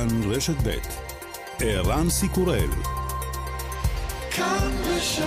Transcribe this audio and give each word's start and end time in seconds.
כאן 0.00 0.32
רשת 0.32 0.54
ב' 0.66 0.70
ערן 1.60 2.10
סיקורל 2.10 2.70
כאן 4.30 4.72
רשת 4.84 5.24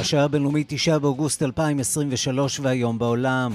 השעה 0.00 0.24
הבינלאומית 0.24 0.66
9 0.68 0.98
באוגוסט 0.98 1.42
2023 1.42 2.60
והיום 2.60 2.98
בעולם. 2.98 3.52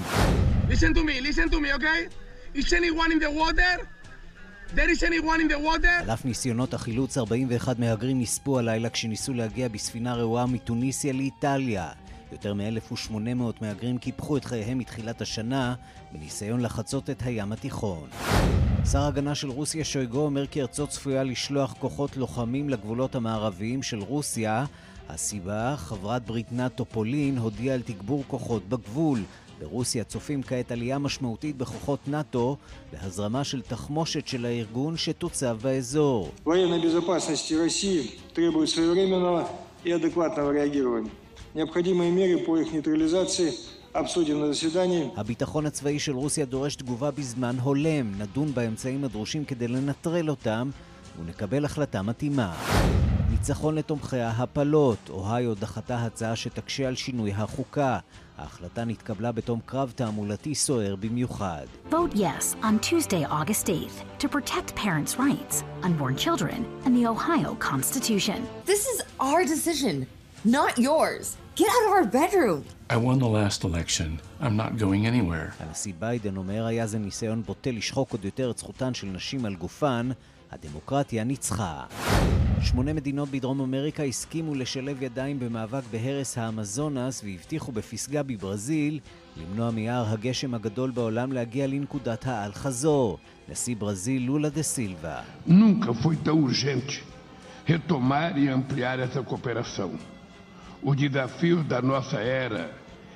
Listen 0.68 0.94
to 0.94 1.02
me, 1.04 1.20
listen 1.20 1.48
to 1.50 1.60
me, 1.60 1.72
okay? 1.74 2.08
Is 2.54 2.72
anyone 2.72 3.12
in 3.12 3.18
the 3.18 3.30
water? 3.30 3.95
על 6.02 6.10
אף 6.10 6.24
ניסיונות 6.24 6.74
החילוץ, 6.74 7.18
41 7.18 7.78
מהגרים 7.78 8.20
נספו 8.20 8.58
הלילה 8.58 8.90
כשניסו 8.90 9.34
להגיע 9.34 9.68
בספינה 9.68 10.14
רעועה 10.14 10.46
מתוניסיה 10.46 11.12
לאיטליה. 11.12 11.88
יותר 12.32 12.54
מ-1,800 12.54 13.14
מהגרים 13.60 13.98
קיפחו 13.98 14.36
את 14.36 14.44
חייהם 14.44 14.78
מתחילת 14.78 15.20
השנה 15.20 15.74
בניסיון 16.12 16.60
לחצות 16.60 17.10
את 17.10 17.22
הים 17.22 17.52
התיכון. 17.52 18.08
שר 18.92 18.98
ההגנה 18.98 19.34
של 19.34 19.50
רוסיה 19.50 19.84
שויגו 19.84 20.18
אומר 20.18 20.46
כי 20.46 20.60
ארצו 20.60 20.86
צפויה 20.86 21.24
לשלוח 21.24 21.74
כוחות 21.78 22.16
לוחמים 22.16 22.68
לגבולות 22.68 23.14
המערביים 23.14 23.82
של 23.82 23.98
רוסיה. 23.98 24.64
הסיבה, 25.08 25.74
חברת 25.76 26.26
ברית 26.26 26.52
נאט"ו 26.52 26.84
פולין 26.84 27.38
הודיעה 27.38 27.74
על 27.74 27.82
תגבור 27.82 28.24
כוחות 28.26 28.68
בגבול. 28.68 29.22
ברוסיה 29.60 30.04
צופים 30.04 30.42
כעת 30.42 30.72
עלייה 30.72 30.98
משמעותית 30.98 31.56
בכוחות 31.56 31.98
נאט"ו 32.08 32.56
והזרמה 32.92 33.44
של 33.44 33.62
תחמושת 33.62 34.26
של 34.28 34.44
הארגון 34.44 34.96
שתוצב 34.96 35.58
באזור. 35.62 36.30
הביטחון 45.16 45.66
הצבאי 45.66 45.98
של 45.98 46.12
רוסיה 46.12 46.44
דורש 46.44 46.76
תגובה 46.76 47.10
בזמן 47.10 47.56
הולם. 47.58 48.12
נדון 48.18 48.54
באמצעים 48.54 49.04
הדרושים 49.04 49.44
כדי 49.44 49.68
לנטרל 49.68 50.30
אותם 50.30 50.70
ונקבל 51.20 51.64
החלטה 51.64 52.02
מתאימה. 52.02 52.54
ניצחון 53.30 53.74
לתומכי 53.74 54.20
ההפלות. 54.20 55.10
אוהיו 55.10 55.54
דחתה 55.54 56.04
הצעה 56.04 56.36
שתקשה 56.36 56.88
על 56.88 56.94
שינוי 56.94 57.32
החוקה. 57.32 57.98
ההחלטה 58.38 58.84
נתקבלה 58.84 59.32
בתום 59.32 59.60
קרב 59.66 59.92
תעמולתי 59.96 60.54
סוער 60.54 60.96
במיוחד. 60.96 61.66
Vote 61.90 62.14
yes 62.14 62.56
on 62.62 62.78
Tuesday, 62.90 63.24
August 63.24 63.66
8th 63.66 63.98
to 64.18 64.28
protect 64.28 64.74
parents' 64.74 65.16
rights, 65.18 65.64
unborn 65.82 66.16
children, 66.16 66.58
and 66.84 66.92
the 66.96 67.06
Ohio 67.14 67.54
Constitution. 67.70 68.38
This 68.66 68.82
is 68.92 68.98
our 69.20 69.42
decision, 69.54 70.06
not 70.44 70.72
yours. 70.88 71.36
Get 71.60 71.68
out 71.74 71.84
of 71.88 71.92
our 71.98 72.06
bedroom. 72.20 72.60
I 72.94 72.96
won 73.06 73.18
the 73.18 73.32
last 73.40 73.64
election. 73.64 74.08
I'm 74.44 74.56
not 74.56 74.72
going 74.78 75.06
anywhere. 75.06 75.52
הנשיא 75.60 75.92
ביידן 75.98 76.36
אומר 76.36 76.66
היה 76.66 76.86
זה 76.86 76.98
ניסיון 76.98 77.42
בוטה 77.42 77.70
לשחוק 77.70 78.12
עוד 78.12 78.24
יותר 78.24 78.50
את 78.50 78.58
זכותן 78.58 78.94
של 78.94 79.06
נשים 79.06 79.44
על 79.44 79.54
גופן. 79.54 80.10
הדמוקרטיה 80.52 81.24
ניצחה. 81.24 81.84
שמונה 82.60 82.92
מדינות 82.92 83.28
בדרום 83.28 83.60
אמריקה 83.60 84.02
הסכימו 84.02 84.54
לשלב 84.54 85.02
ידיים 85.02 85.38
במאבק 85.38 85.82
בהרס 85.90 86.38
האמזונס 86.38 87.24
והבטיחו 87.24 87.72
בפסגה 87.72 88.22
בברזיל 88.22 89.00
למנוע 89.36 89.70
מיער 89.70 90.04
הגשם 90.08 90.54
הגדול 90.54 90.90
בעולם 90.90 91.32
להגיע 91.32 91.66
לנקודת 91.66 92.26
האל-חזור. 92.26 93.18
נשיא 93.48 93.76
ברזיל 93.76 94.22
לולה 94.26 94.48
דה 94.48 94.62
סילבה. 94.62 95.20
Nunca 95.48 95.94
foi 96.02 96.16
tão 96.16 96.42
urgente 96.42 97.04
retomar 97.64 98.38
e 98.38 98.48
ampliar 98.48 98.98
essa 99.00 99.22
cooperação. 99.22 99.90
Os 100.82 100.96
desafios 100.96 101.64
da 101.66 101.82
nossa 101.82 102.18
era 102.18 102.70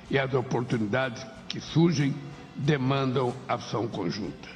e 0.09 0.19
as 0.19 0.33
oportunidades 0.33 1.25
que 1.49 1.59
surgem 1.61 2.13
demandam 2.65 3.33
ação 3.47 3.87
conjunta. 3.87 4.47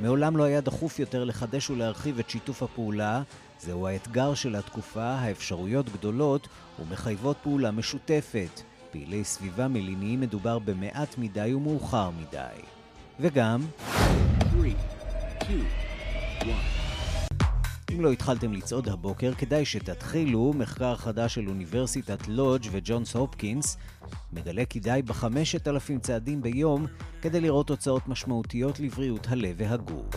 מעולם 0.00 0.36
לא 0.36 0.42
היה 0.44 0.60
דחוף 0.60 0.98
יותר 0.98 1.24
לחדש 1.24 1.70
ולהרחיב 1.70 2.18
את 2.18 2.30
שיתוף 2.30 2.62
הפעולה. 2.62 3.22
זהו 3.60 3.86
האתגר 3.86 4.34
של 4.34 4.56
התקופה, 4.56 5.04
האפשרויות 5.04 5.88
גדולות 5.88 6.48
ומחייבות 6.78 7.36
פעולה 7.42 7.70
משותפת. 7.70 8.62
פעילי 8.90 9.24
סביבה 9.24 9.68
מליניים 9.68 10.20
מדובר 10.20 10.58
במעט 10.58 11.18
מדי 11.18 11.54
ומאוחר 11.54 12.10
מדי. 12.10 12.60
וגם... 13.20 13.60
3, 14.50 14.72
2, 15.42 15.64
1. 16.40 16.77
אם 17.94 18.00
לא 18.00 18.12
התחלתם 18.12 18.52
לצעוד 18.52 18.88
הבוקר, 18.88 19.32
כדאי 19.34 19.64
שתתחילו. 19.64 20.52
מחקר 20.56 20.96
חדש 20.96 21.34
של 21.34 21.48
אוניברסיטת 21.48 22.28
לודג' 22.28 22.68
וג'ונס 22.72 23.16
הופקינס 23.16 23.76
מגלה 24.32 24.64
כי 24.64 24.80
די 24.80 25.00
בחמשת 25.04 25.68
אלפים 25.68 25.98
צעדים 25.98 26.42
ביום 26.42 26.86
כדי 27.22 27.40
לראות 27.40 27.66
תוצאות 27.66 28.08
משמעותיות 28.08 28.80
לבריאות 28.80 29.26
הלב 29.30 29.56
והגוף. 29.58 30.14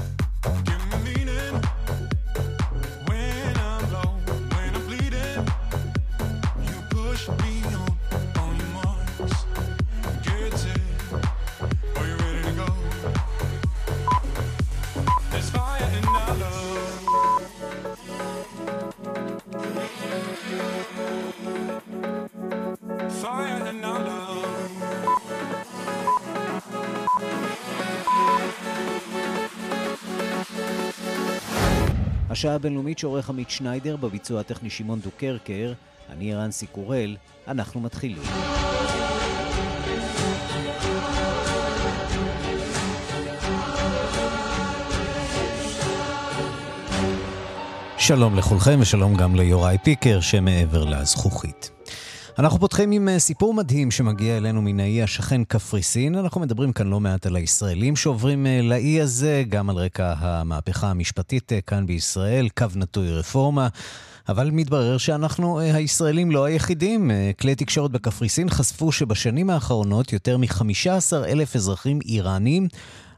השעה 32.42 32.56
הבינלאומית 32.56 33.00
שעורך 33.00 33.30
עמית 33.30 33.50
שניידר 33.50 33.96
בביצוע 33.96 34.40
הטכני 34.40 34.70
שמעון 34.70 35.00
דוקרקר, 35.00 35.74
אני 36.10 36.36
רנסי 36.36 36.68
קורל, 36.68 37.16
אנחנו 37.48 37.80
מתחילים. 37.80 38.22
שלום 47.98 48.38
לכולכם 48.38 48.78
ושלום 48.82 49.16
גם 49.16 49.36
ליוראי 49.36 49.78
פיקר 49.84 50.22
שמעבר 50.22 50.84
לזכוכית. 50.86 51.81
אנחנו 52.40 52.60
פותחים 52.60 52.92
עם 52.92 53.10
אה, 53.10 53.20
סיפור 53.20 53.54
מדהים 53.54 53.92
שמגיע 53.92 54.38
אלינו 54.38 54.62
מן 54.62 54.80
האי 54.80 55.04
השכן 55.04 55.44
קפריסין. 55.44 56.16
אנחנו 56.16 56.42
מדברים 56.42 56.74
כאן 56.74 56.88
לא 56.88 57.00
מעט 57.00 57.26
על 57.26 57.36
הישראלים 57.36 57.96
שעוברים 57.96 58.48
אה, 58.48 58.62
לאי 58.62 59.02
הזה, 59.02 59.44
גם 59.50 59.70
על 59.70 59.76
רקע 59.76 60.14
המהפכה 60.18 60.90
המשפטית 60.90 61.54
אה, 61.54 61.62
כאן 61.62 61.86
בישראל, 61.86 62.50
קו 62.58 62.66
נטוי 62.76 63.12
רפורמה. 63.12 63.68
אבל 64.30 64.52
מתברר 64.52 64.98
שאנחנו 64.98 65.60
הישראלים 65.60 66.32
לא 66.32 66.46
היחידים. 66.46 67.12
כלי 67.40 67.56
תקשורת 67.56 67.92
בקפריסין 67.92 68.50
חשפו 68.50 68.92
שבשנים 68.92 69.50
האחרונות 69.50 70.14
יותר 70.14 70.38
מ-15 70.38 71.26
אלף 71.26 71.56
אזרחים 71.56 72.00
איראנים 72.06 72.68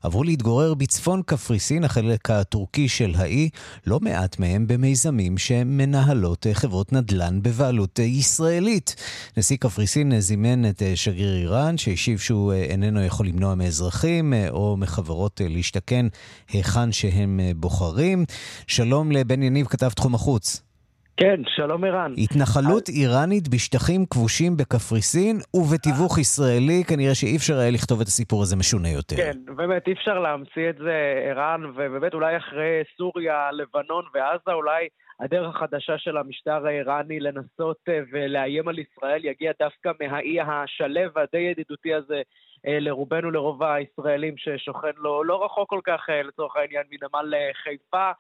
עברו 0.04 0.24
להתגורר 0.24 0.74
בצפון 0.74 1.22
קפריסין, 1.26 1.84
החלק 1.84 2.30
הטורקי 2.30 2.90
של 2.90 3.14
האי, 3.18 3.50
לא 3.88 4.00
מעט 4.00 4.40
מהם 4.40 4.68
במיזמים 4.68 5.38
שמנהלות 5.38 6.46
חברות 6.54 6.94
נדל"ן 6.94 7.42
בבעלות 7.42 8.00
ישראלית. 8.00 8.96
נשיא 9.38 9.58
קפריסין 9.58 10.20
זימן 10.20 10.70
את 10.70 10.84
שגריר 10.96 11.36
איראן, 11.36 11.78
שהשיב 11.78 12.20
שהוא 12.20 12.54
איננו 12.54 13.04
יכול 13.04 13.28
למנוע 13.28 13.56
מאזרחים 13.56 14.34
או 14.50 14.78
מחברות 14.78 15.42
להשתכן 15.50 16.06
היכן 16.50 16.92
שהם 16.92 17.40
בוחרים. 17.56 18.26
שלום 18.68 19.12
לבן 19.12 19.44
יניב, 19.44 19.68
כתב 19.68 19.90
תחום 19.90 20.16
החוץ. 20.16 20.73
כן, 21.18 21.42
שלום 21.48 21.84
ערן. 21.84 22.14
התנחלות 22.18 22.90
אז... 22.90 22.96
איראנית 22.96 23.48
בשטחים 23.48 24.06
כבושים 24.06 24.58
בקפריסין 24.58 25.36
ובתיווך 25.54 26.18
ישראלי, 26.18 26.84
כנראה 26.88 27.16
שאי 27.16 27.36
אפשר 27.38 27.58
היה 27.58 27.72
לכתוב 27.72 28.02
את 28.02 28.08
הסיפור 28.08 28.42
הזה 28.42 28.56
משונה 28.56 28.90
יותר. 28.90 29.16
כן, 29.16 29.38
באמת 29.56 29.88
אי 29.88 29.94
אפשר 29.94 30.20
להמציא 30.20 30.70
את 30.70 30.78
זה, 30.78 30.96
ערן, 31.30 31.66
ובאמת 31.66 32.14
אולי 32.14 32.38
אחרי 32.38 32.82
סוריה, 32.98 33.52
לבנון 33.52 34.06
ועזה, 34.14 34.52
אולי 34.54 34.88
הדרך 35.20 35.56
החדשה 35.56 35.98
של 35.98 36.18
המשטר 36.18 36.68
האיראני 36.68 37.20
לנסות 37.20 37.78
אה, 37.90 38.00
ולאיים 38.12 38.68
על 38.68 38.80
ישראל 38.80 39.26
יגיע 39.26 39.52
דווקא 39.60 39.92
מהאי 40.02 40.42
השלב 40.42 41.12
והדי 41.16 41.38
ידידותי 41.38 41.94
הזה 41.94 42.22
לרובנו, 42.66 43.32
לרוב 43.32 43.64
הישראלים 43.64 44.38
ששוכן 44.38 44.92
לו 44.98 45.24
לא 45.24 45.46
רחוק 45.46 45.70
כל 45.70 45.80
כך, 45.84 46.10
לצורך 46.24 46.56
העניין, 46.56 46.84
מנמל 46.92 47.34
חיפה. 47.64 48.12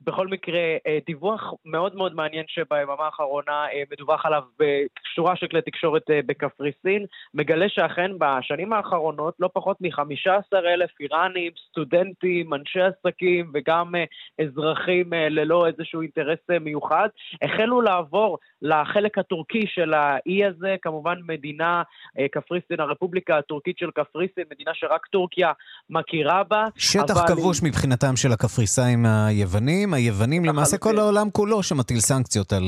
בכל 0.00 0.28
מקרה, 0.28 0.76
דיווח 1.06 1.54
מאוד 1.64 1.96
מאוד 1.96 2.14
מעניין 2.14 2.44
שביממה 2.48 3.04
האחרונה 3.04 3.66
מדווח 3.90 4.26
עליו 4.26 4.42
בשורה 4.58 5.36
של 5.36 5.46
כלי 5.46 5.62
תקשורת 5.62 6.02
בקפריסין, 6.26 7.06
מגלה 7.34 7.68
שאכן 7.68 8.10
בשנים 8.18 8.72
האחרונות 8.72 9.34
לא 9.40 9.50
פחות 9.52 9.80
מ-15 9.80 10.58
אלף 10.58 10.90
איראנים, 11.00 11.52
סטודנטים, 11.70 12.54
אנשי 12.54 12.80
עסקים 12.80 13.50
וגם 13.54 13.94
אזרחים 14.40 15.12
ללא 15.12 15.66
איזשהו 15.66 16.00
אינטרס 16.02 16.38
מיוחד, 16.60 17.08
החלו 17.42 17.80
לעבור 17.80 18.38
לחלק 18.62 19.18
הטורקי 19.18 19.66
של 19.66 19.94
האי 19.94 20.44
הזה, 20.44 20.76
כמובן 20.82 21.18
מדינה, 21.26 21.82
אה, 22.18 22.28
קפריסין, 22.28 22.80
הרפובליקה 22.80 23.38
הטורקית 23.38 23.78
של 23.78 23.85
קפריסין, 23.94 24.44
מדינה 24.52 24.70
שרק 24.74 25.06
טורקיה 25.06 25.52
מכירה 25.90 26.42
בה. 26.44 26.68
שטח 26.76 27.16
אבל... 27.16 27.26
כבוש 27.28 27.62
מבחינתם 27.62 28.16
של 28.16 28.32
הקפריסאים 28.32 29.06
היוונים. 29.06 29.94
היוונים, 29.94 30.44
למעשה 30.44 30.78
כל 30.78 30.98
העולם 30.98 31.30
כולו 31.30 31.62
שמטיל 31.62 32.00
סנקציות 32.00 32.52
על 32.52 32.64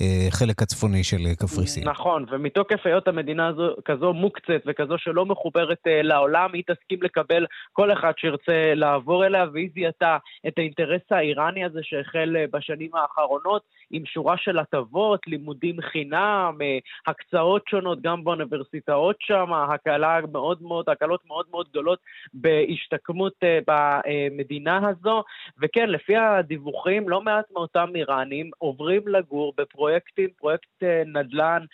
החלק 0.00 0.62
הצפוני 0.62 1.04
של 1.04 1.34
קפריסין. 1.38 1.88
נכון, 1.88 2.24
ומתוקף 2.30 2.80
היות 2.84 3.08
המדינה 3.08 3.48
הזו 3.48 3.74
כזו 3.84 4.12
מוקצת 4.12 4.62
וכזו 4.66 4.94
שלא 4.98 5.26
מחוברת 5.26 5.78
אה, 5.86 6.02
לעולם, 6.02 6.50
היא 6.52 6.62
תסכים 6.66 7.02
לקבל 7.02 7.46
כל 7.72 7.92
אחד 7.92 8.12
שירצה 8.16 8.74
לעבור 8.74 9.26
אליה, 9.26 9.44
והיא 9.52 9.70
זיהתה 9.74 10.16
את 10.48 10.58
האינטרס 10.58 11.00
האיראני 11.10 11.64
הזה 11.64 11.80
שהחל 11.82 12.36
אה, 12.36 12.44
בשנים 12.52 12.90
האחרונות, 12.94 13.62
עם 13.90 14.06
שורה 14.06 14.36
של 14.36 14.58
הטבות, 14.58 15.26
לימודים 15.26 15.76
חינם, 15.80 16.58
אה, 16.62 16.78
הקצאות 17.06 17.62
שונות 17.68 18.00
גם 18.02 18.24
באוניברסיטאות 18.24 19.16
שם, 19.20 19.52
הקלה 19.52 20.18
מאוד 20.32 20.62
מאוד, 20.62 20.84
הקלות 20.88 21.20
מאוד 21.26 21.46
מאוד 21.50 21.66
גדולות 21.70 21.98
בהשתקמות 22.34 23.32
אה, 23.42 23.58
במדינה 23.66 24.88
הזו. 24.88 25.22
וכן, 25.62 25.90
לפי 25.90 26.16
הדיווחים, 26.16 27.08
לא 27.08 27.20
מעט 27.20 27.44
מאותם 27.52 27.88
איראנים 27.94 28.50
עוברים 28.58 29.08
לגור 29.08 29.52
בפרויקטים, 29.56 30.28
פרויקט 30.38 30.82
אה, 30.82 31.02
נדל"ן 31.06 31.64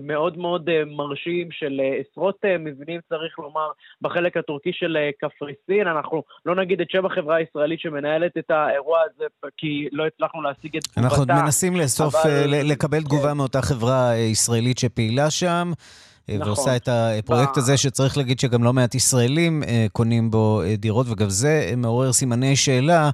מאוד 0.00 0.38
מאוד 0.38 0.70
מרשים 0.86 1.50
של 1.50 1.80
עשרות 2.00 2.44
מבנים, 2.58 3.00
צריך 3.08 3.38
לומר, 3.38 3.70
בחלק 4.00 4.36
הטורקי 4.36 4.72
של 4.72 4.96
קפריסין. 5.20 5.86
אנחנו 5.86 6.22
לא 6.46 6.54
נגיד 6.54 6.80
את 6.80 6.90
שם 6.90 7.06
החברה 7.06 7.36
הישראלית 7.36 7.80
שמנהלת 7.80 8.36
את 8.38 8.50
האירוע 8.50 8.98
הזה, 9.04 9.24
כי 9.56 9.88
לא 9.92 10.06
הצלחנו 10.06 10.42
להשיג 10.42 10.76
את 10.76 10.82
תגובתה. 10.82 11.34
מנסים 11.52 11.76
לאסוף, 11.76 12.14
אבל... 12.14 12.64
לקבל 12.64 12.98
כן. 12.98 13.04
תגובה 13.04 13.34
מאותה 13.34 13.62
חברה 13.62 14.16
ישראלית 14.16 14.78
שפעילה 14.78 15.30
שם. 15.30 15.72
אה, 16.28 16.34
נכון. 16.36 16.48
ועושה 16.48 16.76
את 16.76 16.88
הפרויקט. 16.92 17.56
הזה, 17.56 17.76
שצריך 17.76 18.16
להגיד 18.16 18.40
שגם 18.40 18.64
לא 18.64 18.72
מעט 18.72 18.94
ישראלים 18.94 19.62
אה, 19.62 19.86
קונים 19.92 20.30
בו 20.30 20.62
אה, 20.62 20.76
דירות, 20.76 21.06
וגם 21.10 21.30
זה 21.30 21.72
מעורר 21.76 22.12
סימני 22.12 22.56
שאלה 22.56 23.10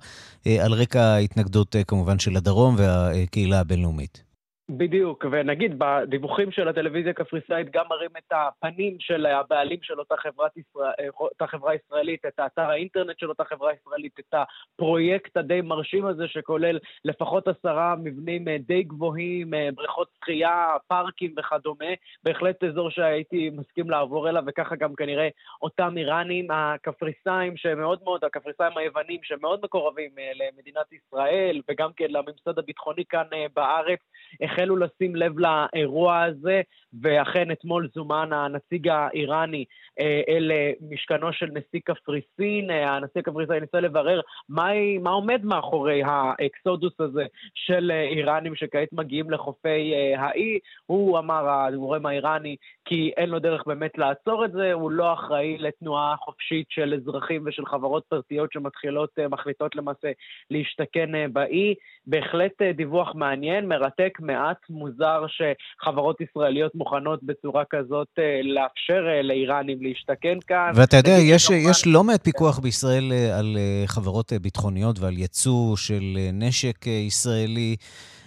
על 0.46 0.72
רקע 0.72 1.02
ההתנגדות 1.02 1.76
כמובן 1.88 2.18
של 2.18 2.36
הדרום 2.36 2.74
והקהילה 2.78 3.60
הבינלאומית. 3.60 4.27
בדיוק, 4.70 5.24
ונגיד 5.30 5.78
בדיווחים 5.78 6.50
של 6.50 6.68
הטלוויזיה 6.68 7.10
הקפריסאית 7.10 7.70
גם 7.70 7.84
מראים 7.90 8.10
את 8.18 8.32
הפנים 8.32 8.96
של 9.00 9.26
הבעלים 9.26 9.78
של 9.82 9.98
אותה, 9.98 10.14
ישראל, 10.56 11.08
אותה 11.20 11.46
חברה 11.46 11.74
ישראלית, 11.74 12.26
את 12.26 12.38
האתר 12.38 12.70
האינטרנט 12.70 13.18
של 13.18 13.28
אותה 13.28 13.44
חברה 13.44 13.72
ישראלית, 13.72 14.12
את 14.20 14.34
הפרויקט 14.34 15.36
הדי 15.36 15.60
מרשים 15.60 16.06
הזה 16.06 16.28
שכולל 16.28 16.78
לפחות 17.04 17.48
עשרה 17.48 17.94
מבנים 18.02 18.48
די 18.48 18.82
גבוהים, 18.82 19.50
בריכות 19.74 20.08
שחייה, 20.20 20.66
פארקים 20.88 21.34
וכדומה, 21.38 21.94
בהחלט 22.22 22.64
אזור 22.64 22.90
שהייתי 22.90 23.50
מסכים 23.50 23.90
לעבור 23.90 24.28
אליו, 24.28 24.42
וככה 24.46 24.76
גם 24.76 24.94
כנראה 24.94 25.28
אותם 25.62 25.98
איראנים 25.98 26.50
הקפריסאים 26.50 27.56
שמאוד 27.56 27.98
מאוד, 28.04 28.24
הקפריסאים 28.24 28.78
היוונים 28.78 29.20
שמאוד 29.22 29.60
מקורבים 29.64 30.10
למדינת 30.34 30.92
ישראל, 30.92 31.60
וגם 31.70 31.90
כן 31.96 32.06
לממסד 32.08 32.58
הביטחוני 32.58 33.04
כאן 33.04 33.26
בארץ, 33.56 34.00
החלו 34.58 34.76
לשים 34.76 35.16
לב 35.16 35.32
לאירוע 35.38 36.22
הזה, 36.22 36.60
ואכן 37.02 37.50
אתמול 37.50 37.88
זומן 37.94 38.32
הנציג 38.32 38.88
האיראני 38.88 39.64
אה, 40.00 40.20
אל 40.28 40.52
אה, 40.52 40.72
משכנו 40.90 41.32
של 41.32 41.46
נשיא 41.46 41.80
קפריסין. 41.84 42.70
אה, 42.70 42.96
הנשיא 42.96 43.20
הקפריסאי 43.20 43.60
ניסה 43.60 43.80
לברר 43.80 44.20
מה, 44.48 44.68
מה 45.00 45.10
עומד 45.10 45.44
מאחורי 45.44 46.02
האקסודוס 46.04 47.00
הזה 47.00 47.24
של 47.54 47.90
איראנים 47.90 48.54
שכעת 48.54 48.88
מגיעים 48.92 49.30
לחופי 49.30 49.94
האי. 50.16 50.58
הוא 50.86 51.18
אמר, 51.18 51.48
הגורם 51.48 52.06
האיראני, 52.06 52.56
כי 52.84 53.12
אין 53.16 53.30
לו 53.30 53.38
דרך 53.38 53.66
באמת 53.66 53.98
לעצור 53.98 54.44
את 54.44 54.52
זה, 54.52 54.72
הוא 54.72 54.90
לא 54.90 55.12
אחראי 55.12 55.58
לתנועה 55.58 56.16
חופשית 56.16 56.66
של 56.70 56.94
אזרחים 56.94 57.42
ושל 57.46 57.66
חברות 57.66 58.04
פרטיות 58.08 58.52
שמתחילות, 58.52 59.10
מחליטות 59.30 59.76
למעשה 59.76 60.08
להשתכן 60.50 61.32
באי. 61.32 61.74
בהחלט 62.06 62.62
דיווח 62.62 63.14
מעניין, 63.14 63.68
מרתק, 63.68 64.18
מעט 64.20 64.47
מוזר 64.70 65.24
שחברות 65.28 66.20
ישראליות 66.20 66.74
מוכנות 66.74 67.22
בצורה 67.22 67.62
כזאת 67.70 68.08
לאפשר 68.42 69.02
לאיראנים 69.22 69.78
להשתכן 69.82 70.38
כאן. 70.46 70.72
ואתה 70.74 70.96
יודע, 70.96 71.16
יש, 71.20 71.46
כמובן... 71.46 71.70
יש 71.70 71.86
לא 71.86 72.04
מעט 72.04 72.24
פיקוח 72.24 72.58
בישראל 72.58 73.12
אה, 73.12 73.38
על 73.38 73.56
אה, 73.56 73.86
חברות 73.86 74.32
אה, 74.32 74.38
ביטחוניות 74.38 74.98
ועל 74.98 75.18
יצוא 75.18 75.76
של 75.76 76.18
נשק 76.32 76.86
ישראלי. 76.86 77.76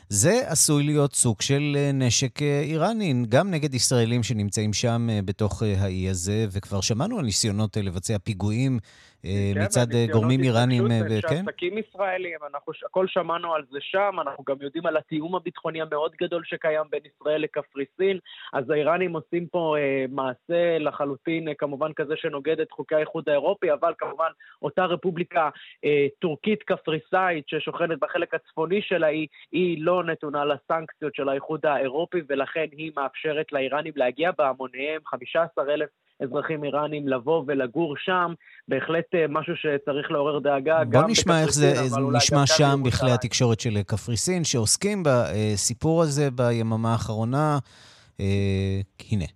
זה 0.10 0.42
עשוי 0.46 0.84
להיות 0.84 1.14
סוג 1.16 1.42
של 1.42 1.78
נשק 1.94 2.42
איראני, 2.42 3.14
גם 3.30 3.52
נגד 3.52 3.74
ישראלים 3.74 4.24
שנמצאים 4.24 4.74
שם 4.74 5.08
בתוך 5.26 5.64
האי 5.78 6.10
הזה, 6.10 6.46
וכבר 6.52 6.82
שמענו 6.82 7.20
על 7.20 7.26
ניסיונות 7.26 7.78
לבצע 7.78 8.18
פיגועים 8.24 8.80
אה, 8.84 9.11
מצד 9.56 9.92
אה, 9.94 10.06
גורמים 10.12 10.44
איראנים, 10.44 10.92
אה, 10.92 11.22
כן? 11.30 11.44
עסקים 11.48 11.78
ישראלים, 11.78 12.40
אנחנו 12.50 12.74
הכל 12.86 13.08
שמענו 13.08 13.54
על 13.54 13.64
זה 13.72 13.78
שם, 13.82 14.16
אנחנו 14.22 14.44
גם 14.44 14.56
יודעים 14.62 14.86
על 14.86 14.98
התיאום 14.98 15.36
הביטחוני 15.36 15.82
המאוד 15.82 16.12
גדול 16.22 16.44
שקיים 16.46 16.84
בין 16.90 17.02
ישראל 17.06 17.42
לקפריסין, 17.42 18.20
אז 18.54 18.70
האיראנים 18.70 19.14
עושים 19.14 19.48
פה 19.48 19.76
אה, 19.78 20.06
מעשה 20.10 20.80
לחלוטין, 20.80 21.48
אה, 21.48 21.54
כמובן 21.54 21.94
כזה 21.94 22.14
שנוגד 22.18 22.60
את 22.60 22.72
חוקי 22.72 22.96
האיחוד 22.96 23.30
האירופי, 23.30 23.74
אבל 23.74 23.94
כמובן 23.98 24.30
אותה 24.62 24.86
רפובליקה 24.86 25.50
אה, 25.86 26.08
טורקית 26.20 26.64
קפריסאית 26.64 27.48
ששוכנת 27.48 28.00
בחלק 28.00 28.34
הצפוני 28.34 28.82
של 28.82 29.04
האי, 29.04 29.28
היא 29.52 29.78
לא 29.86 30.04
נתונה 30.04 30.46
לסנקציות 30.46 31.16
של 31.16 31.30
האיחוד 31.30 31.66
האירופי, 31.66 32.22
ולכן 32.30 32.66
היא 32.72 32.92
מאפשרת 32.96 33.52
לאיראנים 33.52 33.94
להגיע 33.96 34.32
בהמוניהם, 34.38 35.02
15 35.06 35.74
אלף 35.74 35.90
אזרחים 36.23 36.65
איראנים 36.65 37.09
לבוא 37.09 37.45
ולגור 37.47 37.95
שם, 37.99 38.33
בהחלט 38.69 39.05
אה, 39.15 39.25
משהו 39.29 39.55
שצריך 39.57 40.11
לעורר 40.11 40.39
דהגה. 40.39 40.85
בוא 40.85 41.03
נשמע 41.09 41.43
איך 41.43 41.53
זה 41.53 41.75
נשמע 42.13 42.47
שם 42.47 42.81
בכלי 42.85 43.11
התקשורת 43.11 43.61
של 43.61 43.83
קפריסין, 43.83 44.45
שעוסקים 44.45 45.03
בסיפור 45.05 46.03
הזה 46.03 46.31
ביממה 46.31 46.93
האחרונה. 46.93 47.59
אה, 48.21 48.81
הנה. 49.11 49.27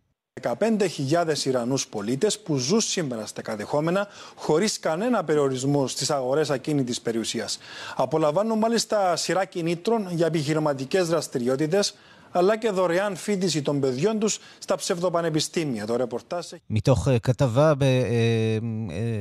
15.000 0.43 1.47
Ιρανούς 1.47 1.87
πολίτες 1.87 2.41
που 2.41 2.57
ζουν 2.57 2.81
σήμερα 2.81 3.27
στα 3.27 3.43
κατεχόμενα 3.43 4.09
χωρίς 4.35 4.79
κανένα 4.79 5.25
περιορισμό 5.25 5.87
στις 5.87 6.11
αγορές 6.11 6.51
ακίνητης 6.51 7.01
περιουσίας. 7.01 7.59
Απολαμβάνουν 7.97 8.59
μάλιστα 8.59 9.17
σειρά 9.17 9.45
κινήτρων 9.45 10.07
για 10.11 10.27
επιχειρηματικές 10.27 11.09
δραστηριότητες 11.09 11.95
αλλά 12.35 12.57
και 12.57 12.71
δωρεάν 12.71 13.17
φίτηση 13.17 13.63
των 13.63 13.81
παιδιών 13.81 14.21
τους 14.21 14.41
στα 14.61 14.77
ψευδοπανεπιστήμια. 14.77 15.87
Το 15.87 15.97
ρεπορτάζ... 15.97 16.53
מתוך 16.71 17.09
כתבה 17.23 17.73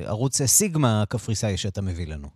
בערוץ 0.05 0.41
סיגמה 0.41 1.01
הקפריסאי 1.01 1.57
שאתה 1.57 1.81
מביא 1.81 2.07
לנו. 2.07 2.27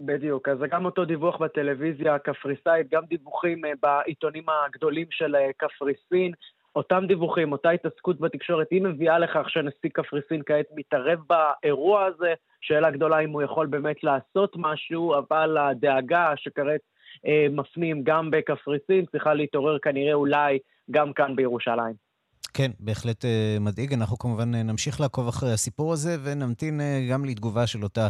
בדיוק, 0.00 0.48
אז 0.48 0.58
זה 0.58 0.66
גם 0.66 0.84
אותו 0.84 1.04
דיווח 1.04 1.36
בטלוויזיה 1.36 2.14
הקפריסאית, 2.14 2.86
גם 2.92 3.02
דיווחים 3.08 3.62
בעיתונים 3.82 4.44
הגדולים 4.48 5.06
של 5.10 5.36
קפריסין, 5.56 6.32
אותם 6.76 7.04
דיווחים, 7.08 7.52
אותה 7.52 7.70
התעסקות 7.70 8.20
בתקשורת, 8.20 8.66
היא 8.70 8.82
מביאה 8.82 9.18
לכך 9.18 9.50
שנשיא 9.50 9.90
קפריסין 9.92 10.42
כעת 10.46 10.66
מתערב 10.76 11.18
באירוע 11.26 12.04
הזה. 12.04 12.34
שאלה 12.60 12.90
גדולה 12.90 13.18
אם 13.18 13.30
הוא 13.30 13.42
יכול 13.42 13.66
באמת 13.66 14.04
לעשות 14.04 14.52
משהו, 14.56 15.18
אבל 15.18 15.58
הדאגה 15.58 16.32
שכרת 16.36 16.80
אה, 16.80 16.95
מפנים 17.51 18.03
גם 18.03 18.31
בקפריסין, 18.31 19.05
צריכה 19.11 19.33
להתעורר 19.33 19.79
כנראה 19.79 20.13
אולי 20.13 20.59
גם 20.91 21.13
כאן 21.13 21.35
בירושלים. 21.35 22.07
כן, 22.53 22.71
בהחלט 22.79 23.25
uh, 23.25 23.27
מדאיג. 23.59 23.93
אנחנו 23.93 24.17
כמובן 24.17 24.53
uh, 24.53 24.57
נמשיך 24.57 25.01
לעקוב 25.01 25.27
אחרי 25.27 25.51
הסיפור 25.53 25.93
הזה 25.93 26.15
ונמתין 26.23 26.81
גם 27.11 27.25
לתגובה 27.25 27.67
של 27.67 27.83
אותה 27.83 28.07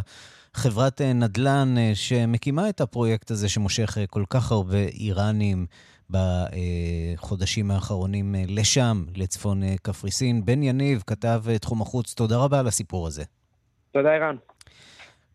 חברת 0.54 1.00
נדל"ן 1.00 1.74
שמקימה 1.94 2.68
את 2.68 2.80
הפרויקט 2.80 3.30
הזה 3.30 3.48
שמושך 3.48 3.98
כל 4.10 4.24
כך 4.30 4.52
הרבה 4.52 4.78
איראנים 4.78 5.66
בחודשים 6.10 7.70
האחרונים 7.70 8.34
לשם, 8.48 9.04
לצפון 9.16 9.62
קפריסין. 9.82 10.44
בן 10.44 10.62
יניב, 10.62 11.02
כתב 11.06 11.42
תחום 11.60 11.82
החוץ, 11.82 12.14
תודה 12.14 12.36
רבה 12.36 12.60
על 12.60 12.66
הסיפור 12.66 13.06
הזה. 13.06 13.24
תודה, 13.92 14.08
ערן. 14.08 14.36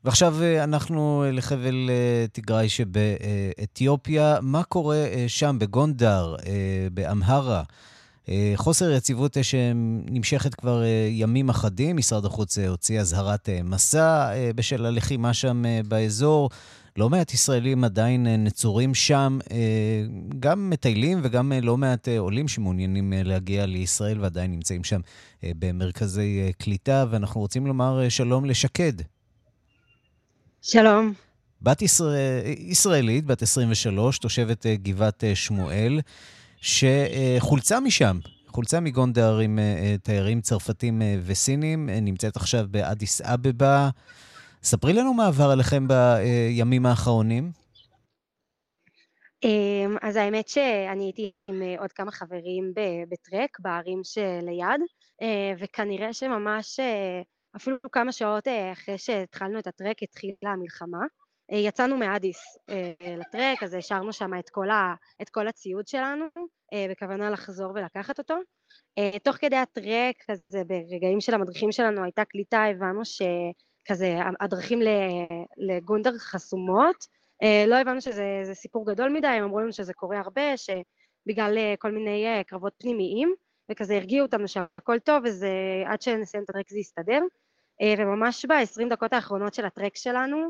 ועכשיו 0.03 0.43
אה, 0.43 0.63
אנחנו 0.63 1.23
אה, 1.25 1.31
לחבל 1.31 1.89
אה, 1.89 2.25
תיגראי 2.31 2.69
שבאתיופיה. 2.69 4.37
מה 4.41 4.63
קורה 4.63 5.05
שם, 5.27 5.57
בגונדר, 5.59 6.35
באמהרה? 6.93 7.63
חוסר 8.55 8.91
יציבות 8.91 9.37
שנמשכת 9.41 10.55
כבר 10.55 10.83
ימים 11.09 11.49
אחדים. 11.49 11.97
משרד 11.97 12.25
החוץ 12.25 12.57
הוציא 12.57 12.99
אזהרת 12.99 13.49
מסע 13.63 14.31
בשל 14.55 14.85
הלחימה 14.85 15.33
שם 15.33 15.63
באזור. 15.87 16.49
לא 16.97 17.09
מעט 17.09 17.33
ישראלים 17.33 17.83
עדיין 17.83 18.27
נצורים 18.27 18.93
שם, 18.93 19.39
גם 20.39 20.69
מטיילים 20.69 21.19
וגם 21.23 21.51
לא 21.61 21.77
מעט 21.77 22.07
עולים 22.17 22.47
שמעוניינים 22.47 23.13
להגיע 23.15 23.65
לישראל 23.65 24.21
ועדיין 24.21 24.51
נמצאים 24.51 24.83
שם 24.83 24.99
במרכזי 25.43 26.51
קליטה, 26.57 27.05
ואנחנו 27.09 27.41
רוצים 27.41 27.67
לומר 27.67 28.09
שלום 28.09 28.45
לשקד. 28.45 28.93
שלום. 30.65 31.13
בת 31.61 31.81
ישראל, 31.81 32.43
ישראלית, 32.57 33.25
בת 33.25 33.41
23, 33.41 34.19
תושבת 34.19 34.65
אה, 34.65 34.75
גבעת 34.75 35.23
אה, 35.23 35.35
שמואל, 35.35 35.99
שחולצה 36.61 37.79
משם, 37.79 38.17
חולצה 38.47 38.79
מגונדר 38.79 39.37
עם 39.37 39.59
אה, 39.59 39.95
תיירים 40.03 40.41
צרפתים 40.41 41.01
וסינים, 41.25 41.89
נמצאת 41.89 42.35
עכשיו 42.35 42.65
באדיס 42.71 43.21
אבבה. 43.21 43.89
ספרי 44.63 44.93
לנו 44.93 45.13
מה 45.13 45.27
עבר 45.27 45.51
עליכם 45.51 45.87
בימים 45.87 46.85
האחרונים. 46.85 47.51
אמ, 49.43 49.97
אז 50.01 50.15
האמת 50.15 50.47
שאני 50.47 51.03
הייתי 51.03 51.31
עם 51.49 51.61
עוד 51.79 51.91
כמה 51.91 52.11
חברים 52.11 52.73
בטרק 53.09 53.57
בערים 53.59 54.01
שליד, 54.03 54.81
וכנראה 55.59 56.13
שממש 56.13 56.79
אפילו 57.55 57.77
כמה 57.91 58.11
שעות 58.11 58.47
בכלל 58.71 58.97
שהתחלנו 58.97 59.59
את 59.59 59.67
הטרק 59.67 60.03
התחילה 60.03 60.51
המלחמה. 60.51 61.05
אה, 61.51 61.57
יצאנו 61.57 61.97
מאדיס 61.97 62.57
אה, 62.69 62.91
לטרק, 63.17 63.63
אז 63.63 63.73
השארנו 63.73 64.13
שם 64.13 64.31
את 64.39 64.49
כל, 64.49 64.69
ה, 64.69 64.93
את 65.21 65.29
כל 65.29 65.47
הציוד 65.47 65.87
שלנו, 65.87 66.25
אה, 66.73 66.85
בכוונה 66.89 67.29
לחזור 67.29 67.71
ולקחת 67.75 68.19
אותו. 68.19 68.35
תוך 69.23 69.35
כדי 69.35 69.55
הטרק, 69.55 70.15
כזה 70.27 70.63
ברגעים 70.67 71.21
של 71.21 71.33
המדריכים 71.33 71.71
שלנו 71.71 72.03
הייתה 72.03 72.25
קליטה, 72.25 72.63
הבנו 72.63 73.01
שכזה 73.05 74.19
הדרכים 74.39 74.79
לגונדר 75.57 76.17
חסומות. 76.17 77.05
לא 77.67 77.75
הבנו 77.75 78.01
שזה 78.01 78.51
סיפור 78.53 78.85
גדול 78.85 79.09
מדי, 79.09 79.27
הם 79.27 79.43
אמרו 79.43 79.59
לנו 79.59 79.73
שזה 79.73 79.93
קורה 79.93 80.19
הרבה, 80.19 80.57
שבגלל 80.57 81.57
כל 81.79 81.91
מיני 81.91 82.43
קרבות 82.47 82.73
פנימיים, 82.77 83.33
וכזה 83.71 83.95
הרגיעו 83.95 84.25
אותנו 84.25 84.47
שהכל 84.47 84.99
טוב, 84.99 85.23
וזה 85.25 85.49
עד 85.85 86.01
שנסיים 86.01 86.43
את 86.43 86.49
הטרק 86.49 86.69
זה 86.69 86.79
יסתדר. 86.79 87.19
וממש 87.97 88.45
ב-20 88.45 88.89
דקות 88.89 89.13
האחרונות 89.13 89.53
של 89.53 89.65
הטרק 89.65 89.95
שלנו, 89.95 90.49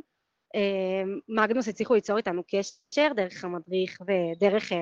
אמ, 0.55 1.19
מגנוס 1.29 1.67
הצליחו 1.67 1.93
ליצור 1.93 2.17
איתנו 2.17 2.41
קשר 2.47 3.07
דרך 3.15 3.43
המדריך 3.43 3.97
ודרך 4.01 4.71
אה, 4.71 4.77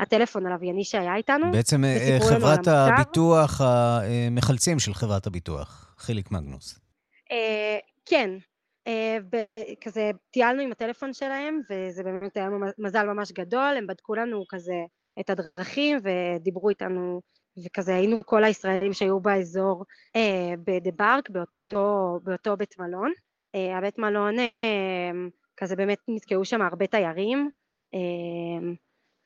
הטלפון 0.00 0.46
הלווייני 0.46 0.84
שהיה 0.84 1.16
איתנו. 1.16 1.52
בעצם 1.52 1.84
אה, 1.84 2.18
חברת 2.28 2.68
הביטוח, 2.68 3.60
המחלצים 3.60 4.78
של 4.78 4.94
חברת 4.94 5.26
הביטוח, 5.26 5.94
חיליק 5.98 6.30
מגנוס. 6.30 6.78
אה, 7.32 7.78
כן, 8.06 8.30
כזה 9.80 10.10
טיילנו 10.30 10.62
עם 10.62 10.72
הטלפון 10.72 11.12
שלהם, 11.12 11.60
וזה 11.70 12.02
באמת 12.02 12.36
היה 12.36 12.48
מזל 12.78 13.06
ממש 13.06 13.32
גדול, 13.32 13.74
הם 13.78 13.86
בדקו 13.86 14.14
לנו 14.14 14.44
כזה 14.48 14.74
את 15.20 15.30
הדרכים 15.30 15.98
ודיברו 16.02 16.68
איתנו, 16.68 17.20
וכזה 17.66 17.94
היינו 17.94 18.20
כל 18.26 18.44
הישראלים 18.44 18.92
שהיו 18.92 19.20
באזור 19.20 19.84
בדה 20.64 20.90
בארק, 20.96 21.30
באותו, 21.30 22.20
באותו 22.24 22.56
בית 22.56 22.78
מלון. 22.78 23.12
אה, 23.54 23.78
הבית 23.78 23.98
מלון 23.98 24.38
אה, 24.38 25.10
כזה 25.56 25.76
באמת 25.76 25.98
נתקעו 26.08 26.44
שם 26.44 26.62
הרבה 26.62 26.86
תיירים 26.86 27.50
אה, 27.94 28.68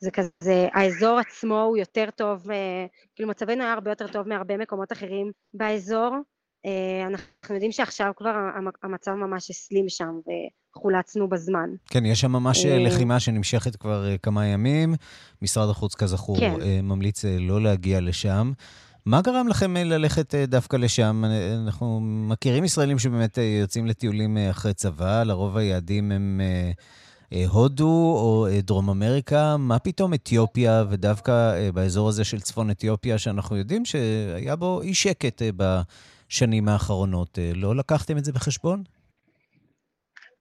זה 0.00 0.10
כזה, 0.10 0.68
האזור 0.72 1.18
עצמו 1.18 1.62
הוא 1.62 1.76
יותר 1.76 2.10
טוב, 2.16 2.46
כאילו 3.14 3.28
מצבנו 3.28 3.62
היה 3.62 3.72
הרבה 3.72 3.90
יותר 3.90 4.08
טוב 4.12 4.28
מהרבה 4.28 4.56
מקומות 4.56 4.92
אחרים 4.92 5.32
באזור. 5.54 6.16
אנחנו 7.06 7.54
יודעים 7.54 7.72
שעכשיו 7.72 8.12
כבר 8.16 8.34
המצב 8.82 9.10
ממש 9.10 9.50
הסלים 9.50 9.88
שם 9.88 10.10
וחולצנו 10.78 11.28
בזמן. 11.28 11.70
כן, 11.86 12.06
יש 12.06 12.20
שם 12.20 12.32
ממש 12.32 12.64
לחימה 12.66 13.20
שנמשכת 13.20 13.76
כבר 13.76 14.16
כמה 14.22 14.46
ימים. 14.46 14.94
משרד 15.42 15.70
החוץ, 15.70 15.94
כזכור, 15.94 16.40
כן. 16.40 16.54
ממליץ 16.82 17.24
לא 17.24 17.62
להגיע 17.62 18.00
לשם. 18.00 18.52
מה 19.08 19.20
גרם 19.22 19.48
לכם 19.48 19.76
אה, 19.76 19.84
ללכת 19.84 20.34
אה, 20.34 20.46
דווקא 20.46 20.76
לשם? 20.76 21.24
אה, 21.24 21.54
אנחנו 21.54 22.00
מכירים 22.02 22.64
ישראלים 22.64 22.98
שבאמת 22.98 23.38
יוצאים 23.60 23.86
לטיולים 23.86 24.38
אחרי 24.50 24.74
צבא, 24.74 25.22
לרוב 25.22 25.56
היעדים 25.56 26.12
הם 26.12 26.40
הודו 27.48 28.14
או 28.16 28.46
דרום 28.62 28.90
אמריקה. 28.90 29.56
מה 29.56 29.78
פתאום 29.78 30.14
אתיופיה, 30.14 30.84
ודווקא 30.90 31.54
באזור 31.74 32.08
הזה 32.08 32.24
של 32.24 32.40
צפון 32.40 32.70
אתיופיה, 32.70 33.18
שאנחנו 33.18 33.56
יודעים 33.56 33.84
שהיה 33.84 34.56
בו 34.56 34.82
אי 34.82 34.94
שקט 34.94 35.42
בשנים 35.56 36.68
האחרונות, 36.68 37.38
לא 37.54 37.76
לקחתם 37.76 38.18
את 38.18 38.24
זה 38.24 38.32
בחשבון? 38.32 38.82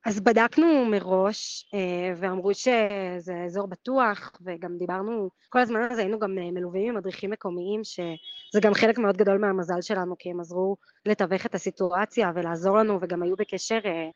אז 0.07 0.19
בדקנו 0.19 0.85
מראש, 0.85 1.69
אה, 1.73 2.13
ואמרו 2.17 2.53
שזה 2.53 3.43
אזור 3.45 3.67
בטוח, 3.67 4.31
וגם 4.41 4.77
דיברנו, 4.77 5.29
כל 5.49 5.59
הזמן 5.59 5.87
הזה 5.91 6.01
היינו 6.01 6.19
גם 6.19 6.37
אה, 6.37 6.51
מלווים 6.51 6.87
עם 6.87 6.95
מדריכים 6.95 7.29
מקומיים, 7.29 7.83
שזה 7.83 8.59
גם 8.61 8.73
חלק 8.73 8.97
מאוד 8.97 9.17
גדול 9.17 9.37
מהמזל 9.37 9.81
שלנו, 9.81 10.15
כי 10.19 10.29
הם 10.29 10.39
עזרו 10.39 10.77
לתווך 11.05 11.45
את 11.45 11.55
הסיטואציה 11.55 12.31
ולעזור 12.35 12.77
לנו, 12.77 12.99
וגם 13.01 13.23
היו 13.23 13.35
בקשר 13.35 13.79
אה, 13.85 14.09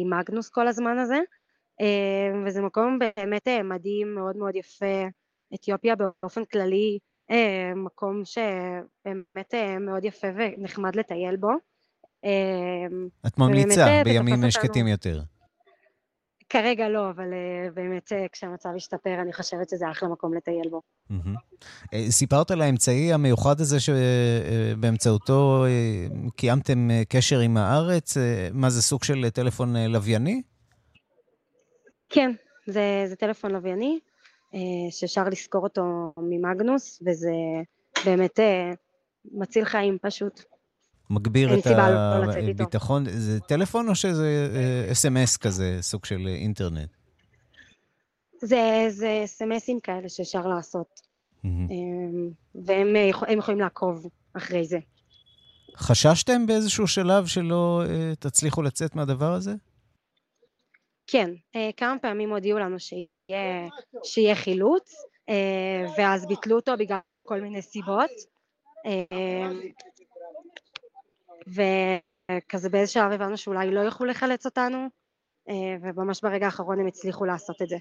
עם 0.00 0.18
מגנוס 0.18 0.48
כל 0.48 0.68
הזמן 0.68 0.98
הזה. 0.98 1.18
וזה 2.46 2.62
מקום 2.62 2.98
באמת 2.98 3.48
מדהים, 3.64 4.14
מאוד 4.14 4.36
מאוד 4.36 4.56
יפה. 4.56 5.06
אתיופיה 5.54 5.94
באופן 5.96 6.44
כללי, 6.44 6.98
מקום 7.76 8.22
שבאמת 8.24 9.54
מאוד 9.80 10.04
יפה 10.04 10.26
ונחמד 10.36 10.96
לטייל 10.96 11.36
בו. 11.36 11.50
אמ, 12.24 13.08
את 13.26 13.38
ממליצה 13.38 13.86
אה, 13.88 14.04
בימים 14.04 14.50
שקטים 14.50 14.86
יותר. 14.86 15.20
כרגע 16.48 16.88
לא, 16.88 17.10
אבל 17.10 17.24
uh, 17.24 17.74
באמת 17.74 18.12
uh, 18.12 18.28
כשהמצב 18.32 18.68
ישתפר, 18.76 19.22
אני 19.22 19.32
חושבת 19.32 19.68
שזה 19.68 19.90
אחלה 19.90 20.08
מקום 20.08 20.34
לטייל 20.34 20.68
בו. 20.70 20.82
Mm-hmm. 21.10 21.96
סיפרת 22.10 22.50
על 22.50 22.62
האמצעי 22.62 23.12
המיוחד 23.12 23.60
הזה 23.60 23.76
שבאמצעותו 23.80 25.64
uh, 25.66 26.30
קיימתם 26.36 26.88
uh, 26.90 27.04
קשר 27.08 27.38
עם 27.38 27.56
הארץ. 27.56 28.16
Uh, 28.16 28.20
מה 28.52 28.70
זה, 28.70 28.82
סוג 28.82 29.04
של 29.04 29.30
טלפון 29.30 29.76
uh, 29.76 29.78
לווייני? 29.78 30.42
כן, 32.08 32.32
זה, 32.66 33.04
זה 33.06 33.16
טלפון 33.16 33.50
לווייני, 33.50 33.98
uh, 34.52 34.56
שאפשר 34.90 35.24
לשכור 35.24 35.62
אותו 35.62 36.12
ממגנוס, 36.18 37.02
וזה 37.06 37.32
באמת 38.04 38.38
uh, 38.38 38.76
מציל 39.32 39.64
חיים 39.64 39.98
פשוט. 40.02 40.44
מגביר 41.10 41.58
את 41.58 41.66
הביטחון? 42.50 43.06
לא 43.06 43.12
זה 43.12 43.40
טלפון 43.40 43.88
או 43.88 43.94
שזה 43.94 44.48
אס.אם.אס 44.92 45.36
אה, 45.36 45.42
כזה, 45.42 45.78
סוג 45.80 46.04
של 46.04 46.26
אינטרנט? 46.26 46.88
זה 48.42 48.86
אס.אם.אסים 49.24 49.80
כאלה 49.80 50.08
שאפשר 50.08 50.46
לעשות. 50.46 51.00
אמ, 51.44 52.30
והם 52.54 52.96
אה, 52.96 53.10
יכולים 53.36 53.60
לעקוב 53.60 54.06
אחרי 54.36 54.64
זה. 54.64 54.78
חששתם 55.76 56.46
באיזשהו 56.46 56.86
שלב 56.86 57.26
שלא 57.26 57.82
תצליחו 58.18 58.62
לצאת 58.62 58.96
מהדבר 58.96 59.32
הזה? 59.32 59.54
כן, 61.06 61.30
כמה 61.76 61.98
פעמים 61.98 62.30
הודיעו 62.30 62.58
לנו 62.58 62.76
שיהיה, 62.80 63.68
שיהיה 64.04 64.34
חילוץ, 64.34 64.94
ואז 65.98 66.26
ביטלו 66.26 66.56
אותו 66.56 66.72
בגלל 66.78 66.98
כל 67.22 67.40
מיני 67.40 67.62
סיבות. 67.62 68.10
וכזה 71.48 72.68
באיזה 72.68 72.92
שלב 72.92 73.12
הבנו 73.12 73.36
שאולי 73.36 73.70
לא 73.70 73.80
יוכלו 73.80 74.06
לחלץ 74.06 74.46
אותנו, 74.46 74.86
אה, 75.48 75.76
וממש 75.82 76.20
ברגע 76.22 76.46
האחרון 76.46 76.80
הם 76.80 76.86
הצליחו 76.86 77.24
לעשות 77.24 77.62
את 77.62 77.68
זה. 77.68 77.76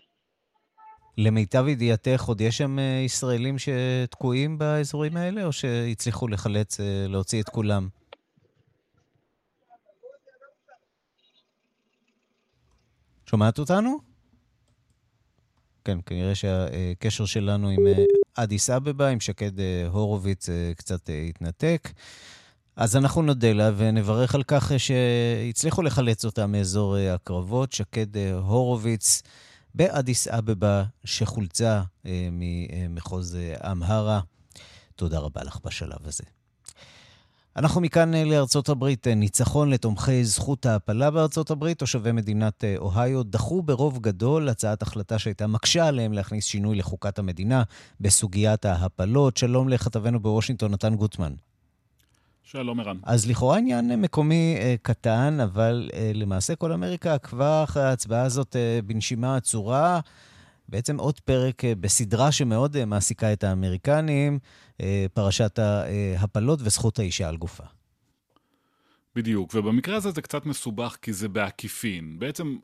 למיטב 1.17 1.67
ידיעתך, 1.67 2.23
עוד 2.27 2.41
יש 2.41 2.57
שם 2.57 2.79
אה, 2.79 3.01
ישראלים 3.05 3.55
שתקועים 3.59 4.57
באזורים 4.57 5.17
האלה, 5.17 5.45
או 5.45 5.51
שהצליחו 5.51 6.27
לחלץ, 6.27 6.79
אה, 6.79 7.05
להוציא 7.09 7.41
את 7.41 7.49
כולם? 7.49 7.87
שומעת 13.29 13.59
אותנו? 13.59 13.97
כן, 15.85 15.97
כנראה 16.05 16.35
שהקשר 16.35 17.25
שלנו 17.25 17.69
עם 17.69 17.79
אדיס 18.35 18.69
אבבה, 18.69 19.09
עם 19.09 19.19
שקד 19.19 19.51
הורוביץ, 19.91 20.49
קצת 20.77 21.09
התנתק. 21.29 21.89
אז 22.77 22.95
אנחנו 22.95 23.21
נודה 23.21 23.53
לה 23.53 23.71
ונברך 23.77 24.35
על 24.35 24.43
כך 24.43 24.71
שהצליחו 24.77 25.81
לחלץ 25.81 26.25
אותה 26.25 26.47
מאזור 26.47 26.97
אה, 26.97 27.13
הקרבות. 27.13 27.71
שקד 27.71 28.17
אה, 28.17 28.33
הורוביץ 28.33 29.21
באדיס 29.75 30.27
אבבה, 30.27 30.83
שחולצה 31.03 31.81
אה, 32.05 32.29
ממחוז 32.31 33.37
אמהרה. 33.71 34.19
תודה 34.95 35.19
רבה 35.19 35.43
לך 35.43 35.59
בשלב 35.65 35.97
הזה. 36.05 36.23
אנחנו 37.57 37.81
מכאן 37.81 38.13
אה, 38.13 38.23
לארצות 38.23 38.69
הברית. 38.69 39.07
אה, 39.07 39.15
ניצחון 39.15 39.69
לתומכי 39.69 40.25
זכות 40.25 40.65
ההפלה 40.65 41.11
בארצות 41.11 41.51
הברית. 41.51 41.79
תושבי 41.79 42.11
מדינת 42.11 42.63
אה, 42.63 42.75
אוהיו 42.77 43.23
דחו 43.23 43.61
ברוב 43.61 43.99
גדול 43.99 44.49
הצעת 44.49 44.81
החלטה 44.81 45.19
שהייתה 45.19 45.47
מקשה 45.47 45.87
עליהם 45.87 46.13
להכניס 46.13 46.45
שינוי 46.45 46.75
לחוקת 46.75 47.19
המדינה 47.19 47.63
בסוגיית 48.01 48.65
ההפלות. 48.65 49.37
שלום 49.37 49.69
לכתבנו 49.69 50.19
בוושינגטון, 50.19 50.71
נתן 50.71 50.95
גוטמן. 50.95 51.33
שלום 52.51 52.79
ערן. 52.79 52.97
אז 53.03 53.29
לכאורה 53.29 53.57
עניין 53.57 54.01
מקומי 54.01 54.55
אה, 54.59 54.75
קטן, 54.81 55.37
אבל 55.43 55.89
אה, 55.93 56.11
למעשה 56.13 56.55
כל 56.55 56.71
אמריקה 56.71 57.13
עקבה 57.13 57.63
אחרי 57.63 57.83
ההצבעה 57.83 58.23
הזאת 58.23 58.55
אה, 58.55 58.79
בנשימה 58.85 59.35
עצורה. 59.35 59.99
בעצם 60.69 60.97
עוד 60.97 61.19
פרק 61.19 61.65
אה, 61.65 61.75
בסדרה 61.75 62.31
שמאוד 62.31 62.77
אה, 62.77 62.85
מעסיקה 62.85 63.33
את 63.33 63.43
האמריקנים, 63.43 64.39
אה, 64.81 65.05
פרשת 65.13 65.59
ההפלות 65.59 66.59
וזכות 66.61 66.99
האישה 66.99 67.29
על 67.29 67.37
גופה. 67.37 67.63
בדיוק, 69.15 69.51
ובמקרה 69.55 69.95
הזה 69.95 70.11
זה 70.11 70.21
קצת 70.21 70.45
מסובך 70.45 70.97
כי 71.01 71.13
זה 71.13 71.29
בעקיפין. 71.29 72.19
בעצם 72.19 72.57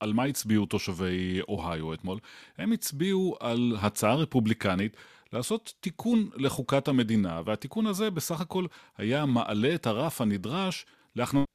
על 0.00 0.12
מה 0.12 0.24
הצביעו 0.24 0.66
תושבי 0.66 1.40
אוהיו 1.48 1.94
אתמול? 1.94 2.18
הם 2.58 2.72
הצביעו 2.72 3.36
על 3.40 3.76
הצעה 3.80 4.14
רפובליקנית 4.14 4.96
לעשות 5.32 5.74
תיקון 5.80 6.30
לחוקת 6.36 6.88
המדינה, 6.88 7.42
והתיקון 7.44 7.86
הזה 7.86 8.10
בסך 8.10 8.40
הכל 8.40 8.66
היה 8.98 9.26
מעלה 9.26 9.74
את 9.74 9.86
הרף 9.86 10.20
הנדרש 10.20 10.86
להכנסת 11.16 11.50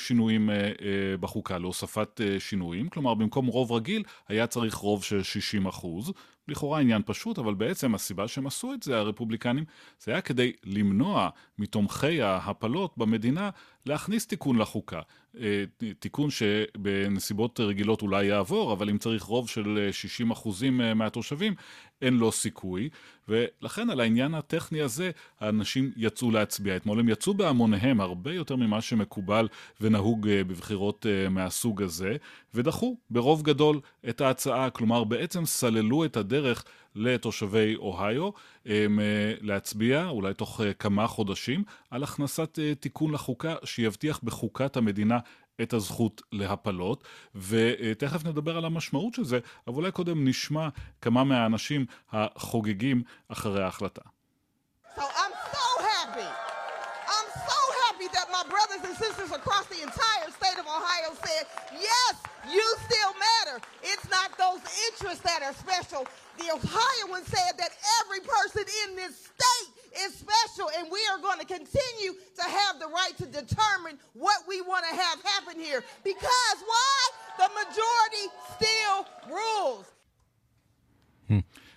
שינויים 0.00 0.50
אה, 0.50 0.54
אה, 0.56 1.16
בחוקה, 1.20 1.58
להוספת 1.58 2.20
אה, 2.20 2.40
שינויים, 2.40 2.88
כלומר 2.88 3.14
במקום 3.14 3.46
רוב 3.46 3.72
רגיל 3.72 4.02
היה 4.28 4.46
צריך 4.46 4.74
רוב 4.74 5.04
של 5.04 5.22
60 5.22 5.66
אחוז, 5.66 6.12
לכאורה 6.48 6.80
עניין 6.80 7.02
פשוט, 7.06 7.38
אבל 7.38 7.54
בעצם 7.54 7.94
הסיבה 7.94 8.28
שהם 8.28 8.46
עשו 8.46 8.74
את 8.74 8.82
זה, 8.82 8.98
הרפובליקנים, 8.98 9.64
זה 10.00 10.12
היה 10.12 10.20
כדי 10.20 10.52
למנוע 10.64 11.28
מתומכי 11.58 12.22
ההפלות 12.22 12.98
במדינה 12.98 13.50
להכניס 13.86 14.26
תיקון 14.26 14.58
לחוקה. 14.58 15.00
אה, 15.38 15.64
תיקון 15.98 16.30
שבנסיבות 16.30 17.60
רגילות 17.60 18.02
אולי 18.02 18.24
יעבור, 18.24 18.72
אבל 18.72 18.90
אם 18.90 18.98
צריך 18.98 19.22
רוב 19.22 19.48
של 19.48 19.88
60 19.92 20.30
אחוזים 20.30 20.80
אה, 20.80 20.94
מהתושבים, 20.94 21.54
אין 22.02 22.14
לו 22.14 22.32
סיכוי. 22.32 22.88
ולכן 23.28 23.90
על 23.90 24.00
העניין 24.00 24.34
הטכני 24.34 24.80
הזה, 24.80 25.10
האנשים 25.40 25.90
יצאו 25.96 26.30
להצביע. 26.30 26.76
אתמול 26.76 27.00
הם 27.00 27.08
יצאו 27.08 27.34
בהמוניהם, 27.34 28.00
הרבה 28.00 28.34
יותר 28.34 28.56
ממה 28.56 28.80
שמקובל 28.80 29.48
ונהוג 29.80 30.28
אה, 30.28 30.44
בבחירות 30.44 31.06
מהסוג 31.30 31.82
הזה, 31.82 32.16
ודחו 32.54 32.96
ברוב 33.10 33.42
גדול 33.42 33.80
את 34.08 34.20
ההצעה. 34.20 34.70
כלומר, 34.70 35.04
בעצם 35.04 35.46
סללו 35.46 36.04
את 36.04 36.16
הדרך 36.16 36.64
לתושבי 36.94 37.76
אוהיו 37.76 38.30
להצביע, 39.40 40.08
אולי 40.08 40.34
תוך 40.34 40.60
כמה 40.78 41.06
חודשים, 41.06 41.64
על 41.90 42.02
הכנסת 42.02 42.58
תיקון 42.80 43.12
לחוקה 43.12 43.54
שיבטיח 43.64 44.20
בחוקת 44.22 44.76
המדינה 44.76 45.18
את 45.62 45.72
הזכות 45.72 46.22
להפלות, 46.32 47.04
ותכף 47.34 48.24
נדבר 48.24 48.56
על 48.56 48.64
המשמעות 48.64 49.14
של 49.14 49.24
זה, 49.24 49.38
אבל 49.66 49.76
אולי 49.76 49.92
קודם 49.92 50.28
נשמע 50.28 50.68
כמה 51.00 51.24
מהאנשים 51.24 51.86
החוגגים 52.12 53.02
אחרי 53.28 53.62
ההחלטה. 53.62 54.02
So 54.96 55.00
I'm 55.00 55.34
so 55.52 55.82
happy. 55.82 56.39
Brothers 58.80 58.96
and 58.96 59.06
sisters 59.06 59.36
across 59.36 59.66
the 59.66 59.82
entire 59.82 60.30
state 60.30 60.58
of 60.58 60.66
Ohio 60.66 61.14
said, 61.24 61.46
yes, 61.72 62.14
you 62.50 62.62
still 62.88 63.12
matter. 63.14 63.62
It's 63.82 64.08
not 64.10 64.36
those 64.38 64.60
interests 64.88 65.22
that 65.24 65.42
are 65.42 65.54
special. 65.54 66.06
The 66.38 66.50
Ohioans 66.52 67.26
said 67.26 67.58
that 67.58 67.70
every 68.02 68.20
person 68.20 68.64
in 68.86 68.96
this 68.96 69.28
state 69.36 70.04
is 70.06 70.14
special, 70.14 70.70
and 70.78 70.90
we 70.90 71.00
are 71.12 71.18
going 71.18 71.38
to 71.40 71.46
continue 71.46 72.14
to 72.36 72.42
have 72.42 72.78
the 72.78 72.86
right 72.86 73.16
to 73.18 73.26
determine 73.26 73.98
what 74.14 74.38
we 74.48 74.62
want 74.62 74.84
to 74.88 74.96
have 74.96 75.22
happen 75.22 75.60
here. 75.60 75.84
Because 76.04 76.56
why? 76.64 76.98
The 77.38 77.48
majority 77.48 78.26
still 78.56 79.06
rules. 79.28 79.86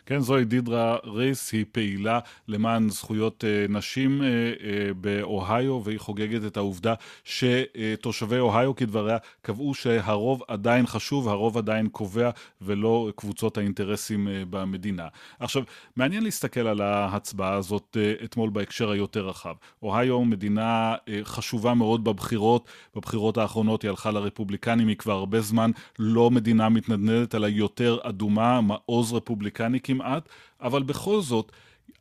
כן, 0.05 0.19
זוהי 0.19 0.45
דידרה 0.45 0.97
ריס, 1.05 1.51
היא 1.51 1.65
פעילה 1.71 2.19
למען 2.47 2.89
זכויות 2.89 3.43
אה, 3.47 3.65
נשים 3.69 4.23
אה, 4.23 4.27
אה, 4.27 4.93
באוהיו, 4.93 5.81
והיא 5.83 5.99
חוגגת 5.99 6.45
את 6.47 6.57
העובדה 6.57 6.93
שתושבי 7.23 8.39
אוהיו, 8.39 8.75
כדבריה, 8.75 9.17
קבעו 9.41 9.73
שהרוב 9.73 10.41
עדיין 10.47 10.87
חשוב, 10.87 11.27
הרוב 11.27 11.57
עדיין 11.57 11.87
קובע, 11.89 12.29
ולא 12.61 13.11
קבוצות 13.15 13.57
האינטרסים 13.57 14.27
במדינה. 14.49 15.07
עכשיו, 15.39 15.63
מעניין 15.95 16.23
להסתכל 16.23 16.67
על 16.67 16.81
ההצבעה 16.81 17.53
הזאת 17.53 17.97
אתמול 18.23 18.49
בהקשר 18.49 18.91
היותר 18.91 19.27
רחב. 19.27 19.53
אוהיו 19.83 20.25
מדינה 20.25 20.95
חשובה 21.23 21.73
מאוד 21.73 22.03
בבחירות, 22.03 22.67
בבחירות 22.95 23.37
האחרונות 23.37 23.81
היא 23.81 23.89
הלכה 23.89 24.11
לרפובליקנים, 24.11 24.87
היא 24.87 24.97
כבר 24.97 25.13
הרבה 25.13 25.41
זמן 25.41 25.71
לא 25.99 26.31
מדינה 26.31 26.69
מתנדנדת, 26.69 27.35
אלא 27.35 27.47
יותר 27.47 27.97
אדומה, 28.03 28.61
מעוז 28.61 29.13
רפובליקני. 29.13 29.79
כמעט, 29.93 30.29
אבל 30.61 30.83
בכל 30.83 31.21
זאת, 31.21 31.51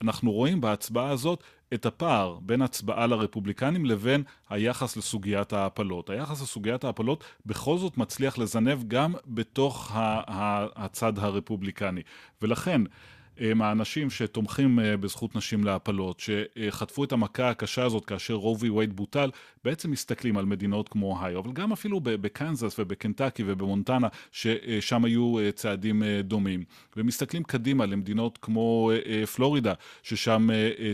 אנחנו 0.02 0.32
רואים 0.32 0.60
בהצבעה 0.60 1.10
הזאת 1.10 1.42
את 1.74 1.86
הפער 1.86 2.38
בין 2.42 2.62
הצבעה 2.62 3.06
לרפובליקנים 3.06 3.86
לבין 3.86 4.22
היחס 4.50 4.96
לסוגיית 4.96 5.52
ההפלות. 5.52 6.10
היחס 6.10 6.42
לסוגיית 6.42 6.84
ההפלות 6.84 7.24
בכל 7.46 7.78
זאת 7.78 7.96
מצליח 7.96 8.38
לזנב 8.38 8.82
גם 8.88 9.14
בתוך 9.26 9.90
הצד 10.76 11.18
הרפובליקני. 11.18 12.02
ולכן, 12.42 12.80
מהאנשים 13.40 14.10
שתומכים 14.10 14.80
אה, 14.80 14.96
בזכות 14.96 15.36
נשים 15.36 15.64
להפלות, 15.64 16.20
שחטפו 16.20 17.04
את 17.04 17.12
המכה 17.12 17.50
הקשה 17.50 17.84
הזאת 17.84 18.04
כאשר 18.04 18.34
רובי 18.34 18.70
וייד 18.70 18.96
בוטל, 18.96 19.30
בעצם 19.64 19.90
מסתכלים 19.90 20.38
על 20.38 20.44
מדינות 20.44 20.88
כמו 20.88 21.18
אוהיו, 21.18 21.40
אבל 21.40 21.52
גם 21.52 21.72
אפילו 21.72 22.00
בקנזס 22.02 22.78
ובקנטקי 22.78 23.42
ובמונטנה, 23.46 24.08
ששם 24.32 25.04
היו 25.04 25.38
אה, 25.38 25.52
צעדים 25.52 26.02
אה, 26.02 26.20
דומים. 26.22 26.64
ומסתכלים 26.96 27.42
קדימה 27.42 27.86
למדינות 27.86 28.38
כמו 28.42 28.90
פלורידה, 29.34 29.72
ששם 30.02 30.48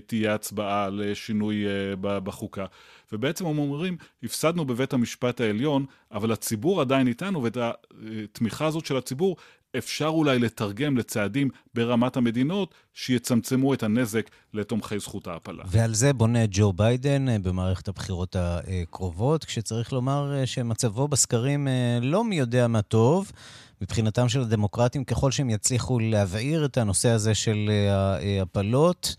תהיה 0.06 0.34
הצבעה 0.34 0.88
לשינוי 0.90 1.64
בחוקה. 2.00 2.66
ובעצם 3.12 3.46
הם 3.46 3.58
אומרים, 3.58 3.96
הפסדנו 4.22 4.64
בבית 4.64 4.92
המשפט 4.92 5.40
העליון, 5.40 5.86
אבל 6.12 6.32
הציבור 6.32 6.80
עדיין 6.80 7.08
איתנו, 7.08 7.42
ואת 7.42 7.56
התמיכה 7.60 8.66
הזאת 8.66 8.86
של 8.86 8.96
הציבור 8.96 9.36
אפשר 9.76 10.06
אולי 10.06 10.38
לתרגם 10.38 10.96
לצעדים 10.96 11.48
ברמת 11.74 12.16
המדינות 12.16 12.74
שיצמצמו 12.94 13.74
את 13.74 13.82
הנזק 13.82 14.30
לתומכי 14.54 14.98
זכות 14.98 15.26
ההפלה. 15.26 15.64
ועל 15.66 15.94
זה 15.94 16.12
בונה 16.12 16.44
ג'ו 16.50 16.72
ביידן 16.72 17.28
אה, 17.28 17.38
במערכת 17.38 17.88
הבחירות 17.88 18.36
הקרובות, 18.38 19.44
כשצריך 19.44 19.92
לומר 19.92 20.34
אה, 20.34 20.46
שמצבו 20.46 21.08
בסקרים 21.08 21.68
אה, 21.68 21.98
לא 22.02 22.24
מי 22.24 22.38
יודע 22.38 22.68
מה 22.68 22.82
טוב. 22.82 23.32
מבחינתם 23.80 24.28
של 24.28 24.40
הדמוקרטים, 24.40 25.04
ככל 25.04 25.30
שהם 25.30 25.50
יצליחו 25.50 25.98
להבעיר 25.98 26.64
את 26.64 26.78
הנושא 26.78 27.08
הזה 27.08 27.34
של 27.34 27.70
ההפלות, 27.90 29.16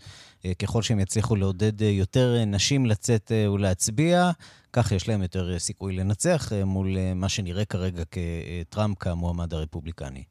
ככל 0.58 0.82
שהם 0.82 1.00
יצליחו 1.00 1.36
לעודד 1.36 1.80
יותר 1.80 2.44
נשים 2.46 2.86
לצאת 2.86 3.32
ולהצביע, 3.52 4.30
כך 4.72 4.92
יש 4.92 5.08
להם 5.08 5.22
יותר 5.22 5.58
סיכוי 5.58 5.96
לנצח 5.96 6.52
מול 6.64 6.96
מה 7.14 7.28
שנראה 7.28 7.64
כרגע 7.64 8.02
כטראמפ 8.10 8.98
כמועמד 8.98 9.54
הרפובליקני. 9.54 10.22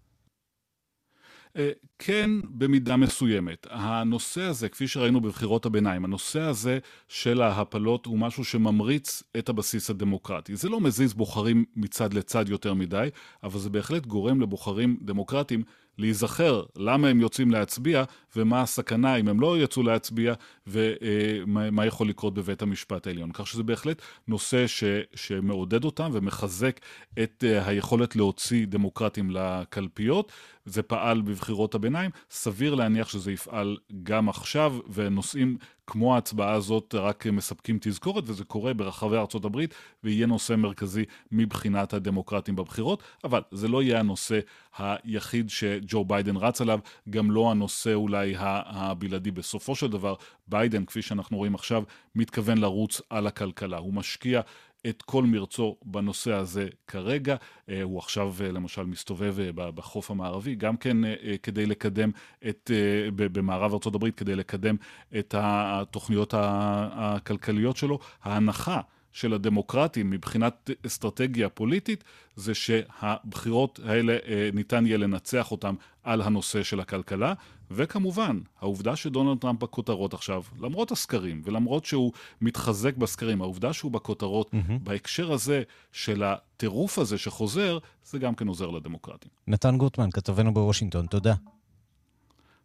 אה, 1.58 1.72
כן, 2.00 2.30
במידה 2.44 2.98
מסוימת. 2.98 3.68
הנושא 3.70 4.42
הזה, 4.42 4.70
כפי 4.70 4.88
שראינו 4.88 5.22
בבחירות 5.22 5.66
הביניים, 5.66 6.06
הנושא 6.06 6.42
הזה 6.42 6.80
של 7.08 7.42
ההפלות 7.42 8.06
הוא 8.06 8.20
משהו 8.20 8.46
שממריץ 8.46 9.24
את 9.38 9.50
הבסיס 9.50 9.90
הדמוקרטי. 9.90 10.56
זה 10.56 10.70
לא 10.70 10.82
מזיז 10.82 11.14
בוחרים 11.14 11.66
מצד 11.76 12.14
לצד 12.14 12.50
יותר 12.50 12.74
מדי, 12.74 13.10
אבל 13.44 13.60
זה 13.60 13.70
בהחלט 13.70 14.06
גורם 14.06 14.42
לבוחרים 14.42 14.98
דמוקרטיים 15.02 15.64
להיזכר 15.98 16.64
למה 16.78 17.08
הם 17.08 17.22
יוצאים 17.22 17.52
להצביע 17.52 18.04
ומה 18.36 18.62
הסכנה 18.62 19.15
אם 19.15 19.28
הם 19.28 19.39
לא 19.39 19.63
יצאו 19.63 19.84
להצביע 19.84 20.34
ומה 20.68 21.86
יכול 21.86 22.10
לקרות 22.10 22.34
בבית 22.34 22.62
המשפט 22.62 23.08
העליון. 23.08 23.32
כך 23.34 23.48
שזה 23.48 23.63
בהחלט 23.63 24.02
נושא 24.28 24.68
ש, 24.68 24.84
שמעודד 25.15 25.84
אותם 25.84 26.10
ומחזק 26.13 26.80
את 27.24 27.44
אה, 27.48 27.68
היכולת 27.68 28.15
להוציא 28.15 28.65
דמוקרטים 28.65 29.32
לקלפיות. 29.32 30.32
זה 30.65 30.82
פעל 30.82 31.22
בבחירות 31.22 31.76
הביניים, 31.76 32.12
סביר 32.32 32.76
להניח 32.76 33.10
שזה 33.10 33.32
יפעל 33.32 33.78
גם 34.04 34.30
עכשיו, 34.30 34.80
ונושאים 34.94 35.58
כמו 35.88 36.15
ההצבעה 36.15 36.54
הזאת 36.54 36.96
רק 36.96 37.28
מספקים 37.28 37.78
תזכורת, 37.82 38.24
וזה 38.28 38.44
קורה 38.44 38.74
ברחבי 38.74 39.18
ארצות 39.18 39.46
הברית, 39.46 39.74
ויהיה 40.04 40.28
נושא 40.28 40.54
מרכזי 40.54 41.04
מבחינת 41.32 41.94
הדמוקרטים 41.94 42.56
בבחירות, 42.56 43.04
אבל 43.24 43.42
זה 43.52 43.68
לא 43.68 43.84
יהיה 43.84 44.00
הנושא 44.00 44.39
היחיד 44.78 45.50
שג'ו 45.50 46.06
ביידן 46.06 46.38
רץ 46.38 46.62
עליו, 46.62 46.80
גם 47.10 47.32
לא 47.32 47.52
הנושא 47.52 47.94
אולי 47.94 48.18
הבלעדי. 48.38 49.32
בסופו 49.32 49.75
של 49.75 49.88
דבר, 49.88 50.15
ביידן, 50.47 50.86
כפי 50.86 51.01
שאנחנו 51.01 51.38
רואים 51.38 51.55
עכשיו, 51.55 51.84
מתכוון 52.15 52.58
לרוץ 52.58 53.01
על 53.10 53.27
הכלכלה. 53.27 53.77
הוא 53.77 53.93
משקיע 53.93 54.41
את 54.88 55.01
כל 55.01 55.23
מרצו 55.23 55.77
בנושא 55.86 56.34
הזה 56.34 56.67
כרגע. 56.88 57.36
הוא 57.84 57.99
עכשיו 57.99 58.36
למשל 58.53 58.86
מסתובב 58.86 59.36
בחוף 59.55 60.12
המערבי, 60.12 60.55
גם 60.55 60.77
כן 60.77 60.97
כדי 61.43 61.65
לקדם 61.65 62.12
את, 62.49 62.71
במערב 63.15 63.71
ארה"ב, 63.71 64.10
כדי 64.10 64.36
לקדם 64.36 64.75
את 65.19 65.36
התוכניות 65.38 66.34
הכלכליות 66.38 67.77
שלו. 67.77 67.99
ההנחה 68.23 68.82
של 69.12 69.34
הדמוקרטים 69.34 70.10
מבחינת 70.10 70.69
אסטרטגיה 70.86 71.50
פוליטית, 71.50 72.04
זה 72.36 72.54
שהבחירות 72.54 73.80
האלה 73.86 74.17
אה, 74.28 74.50
ניתן 74.54 74.86
יהיה 74.86 74.98
לנצח 74.98 75.52
אותם 75.52 75.76
על 76.04 76.22
הנושא 76.22 76.63
של 76.63 76.80
הכלכלה, 76.80 77.34
וכמובן, 77.72 78.39
העובדה 78.62 78.95
שדונלד 78.95 79.38
טראמפ 79.38 79.60
בכותרות 79.60 80.13
עכשיו, 80.13 80.43
למרות 80.60 80.91
הסקרים 80.91 81.41
ולמרות 81.45 81.86
שהוא 81.86 82.12
מתחזק 82.41 82.98
בסקרים, 82.98 83.41
העובדה 83.41 83.74
שהוא 83.74 83.91
בכותרות 83.91 84.52
mm-hmm. 84.54 84.72
בהקשר 84.84 85.32
הזה 85.32 85.63
של 85.91 86.24
הטירוף 86.24 87.00
הזה 87.00 87.17
שחוזר, 87.17 87.78
זה 88.06 88.19
גם 88.19 88.36
כן 88.36 88.48
עוזר 88.48 88.69
לדמוקרטים. 88.69 89.32
נתן 89.48 89.78
גוטמן, 89.78 90.12
כתבנו 90.12 90.54
בוושינגטון, 90.54 91.06
תודה. 91.06 91.34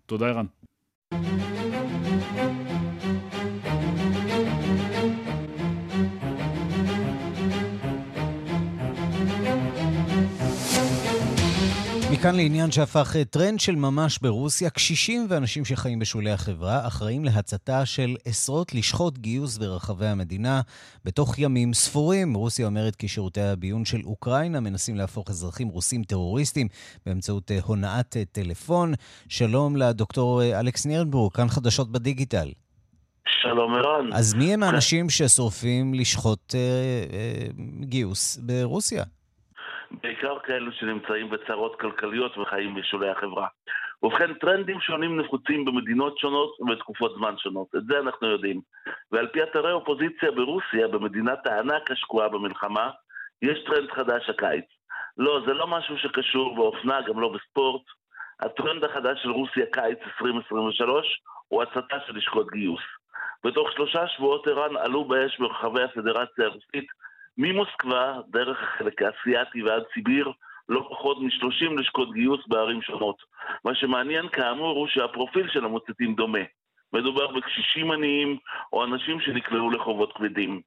תודה, 0.07 0.26
ערן. 0.26 0.46
מכאן 12.24 12.37
לעניין 12.37 12.70
שהפך 12.70 13.16
טרנד 13.30 13.60
של 13.60 13.74
ממש 13.74 14.18
ברוסיה, 14.18 14.70
קשישים 14.70 15.26
ואנשים 15.28 15.64
שחיים 15.64 15.98
בשולי 15.98 16.30
החברה 16.30 16.87
אחראים 16.87 17.24
להצתה 17.24 17.87
של 17.87 18.16
עשרות 18.24 18.74
לשכות 18.74 19.18
גיוס 19.18 19.58
ברחבי 19.58 20.06
המדינה 20.06 20.60
בתוך 21.04 21.38
ימים 21.38 21.72
ספורים. 21.72 22.34
רוסיה 22.34 22.66
אומרת 22.66 22.96
כי 22.96 23.08
שירותי 23.08 23.40
הביון 23.40 23.84
של 23.84 24.00
אוקראינה 24.04 24.60
מנסים 24.60 24.96
להפוך 24.96 25.30
אזרחים 25.30 25.68
רוסים 25.68 26.04
טרוריסטים 26.04 26.68
באמצעות 27.06 27.50
אה, 27.50 27.58
הונאת 27.64 28.16
אה, 28.16 28.22
טלפון. 28.32 28.94
שלום 29.28 29.76
לדוקטור 29.76 30.42
אה, 30.42 30.60
אלכס 30.60 30.87
נירנבורג, 30.87 31.32
כאן 31.32 31.48
חדשות 31.48 31.92
בדיגיטל. 31.92 32.48
שלום 33.42 33.74
ערן. 33.74 34.12
אז 34.12 34.34
מי 34.34 34.54
הם 34.54 34.62
האנשים 34.62 35.10
ששורפים 35.10 35.94
לשכות 35.94 36.54
אה, 36.54 36.60
אה, 37.16 37.46
גיוס 37.80 38.37
ברוסיה? 38.37 39.04
בעיקר 40.02 40.38
כאלו 40.38 40.72
שנמצאים 40.72 41.30
בצרות 41.30 41.80
כלכליות 41.80 42.38
וחיים 42.38 42.74
בשולי 42.74 43.09
החברה. 43.09 43.46
ובכן, 44.02 44.35
טרנדים 44.35 44.80
שונים 44.80 45.20
נחוצים 45.20 45.64
במדינות 45.64 46.18
שונות 46.18 46.61
ובתקופות 46.61 47.14
זמן 47.16 47.35
שונות. 47.38 47.74
את 47.76 47.85
זה 47.85 47.98
אנחנו 47.98 48.26
יודעים. 48.26 48.61
ועל 49.12 49.26
פי 49.26 49.42
אתרי 49.42 49.72
אופוזיציה 49.72 50.30
ברוסיה, 50.30 50.88
במדינת 50.88 51.46
הענק 51.46 51.90
השקועה 51.90 52.28
במלחמה, 52.28 52.90
יש 53.42 53.64
טרנד 53.64 53.90
חדש 53.90 54.30
הקיץ. 54.30 54.64
לא, 55.18 55.40
זה 55.46 55.52
לא 55.52 55.66
משהו 55.66 55.98
שקשור 55.98 56.57
באופנה, 56.57 57.00
גם 57.02 57.20
לא 57.20 57.28
בספורט. 57.28 57.83
הטרנד 58.40 58.85
החדש 58.85 59.22
של 59.22 59.30
רוסיה 59.30 59.66
קיץ 59.72 59.98
2023 60.07 61.20
הוא 61.48 61.62
הצתה 61.62 61.96
של 62.07 62.16
לשכות 62.16 62.50
גיוס. 62.50 62.83
בתוך 63.44 63.72
שלושה 63.72 64.09
שבועות 64.09 64.46
ערן 64.46 64.76
עלו 64.76 65.04
באש 65.04 65.38
ברחבי 65.38 65.83
הפדרציה 65.83 66.44
הרוסית 66.44 66.87
ממוסקבה, 67.38 68.14
דרך 68.29 68.62
החלק 68.62 69.03
האסייתי 69.03 69.62
ועד 69.62 69.83
סיביר, 69.94 70.33
לא 70.68 70.88
פחות 70.90 71.18
מ-30 71.20 71.81
לשכות 71.81 72.12
גיוס 72.12 72.40
בערים 72.47 72.83
שונות. 72.83 73.16
מה 73.64 73.75
שמעניין 73.75 74.29
כאמור 74.29 74.79
הוא 74.79 74.88
שהפרופיל 74.88 75.49
של 75.49 75.64
המוצצים 75.64 76.14
דומה. 76.14 76.38
מדובר 76.92 77.27
בקשישים 77.33 77.90
עניים 77.90 78.38
או 78.73 78.85
אנשים 78.85 79.20
שנקלעו 79.20 79.70
לחובות 79.70 80.12
כבדים. 80.12 80.61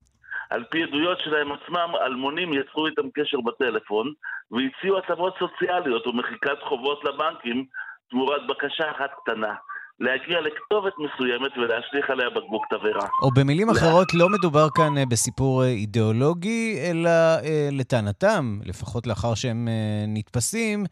על 0.50 0.64
פי 0.64 0.84
עדויות 0.84 1.20
שלהם 1.20 1.52
עצמם, 1.52 1.92
אלמונים 2.06 2.54
יצרו 2.54 2.88
איתם 2.88 3.10
קשר 3.14 3.38
בטלפון 3.42 4.14
והציעו 4.52 4.98
הטבות 4.98 5.34
סוציאליות 5.40 6.08
ומחיקת 6.08 6.60
חובות 6.62 7.04
לבנקים 7.04 7.66
תמורת 8.10 8.48
בקשה 8.48 8.92
אחת 8.92 9.12
קטנה. 9.24 9.54
להגיע 10.00 10.42
לכתובת 10.42 10.94
מסוימת 10.98 11.58
ולהשליך 11.58 12.10
עליה 12.10 12.30
בקבוק 12.30 12.66
תבערה. 12.70 13.08
או 13.22 13.32
במילים 13.32 13.70
אחרות, 13.70 14.08
לא 14.14 14.30
מדובר 14.30 14.68
כאן 14.76 14.98
אה, 14.98 15.04
בסיפור 15.12 15.64
אה, 15.64 15.68
אידיאולוגי, 15.68 16.80
אלא 16.92 17.10
אה, 17.10 17.70
לטענתם, 17.72 18.60
לפחות 18.66 19.08
לאחר 19.08 19.36
שהם 19.36 19.68
נתפסים, 20.08 20.86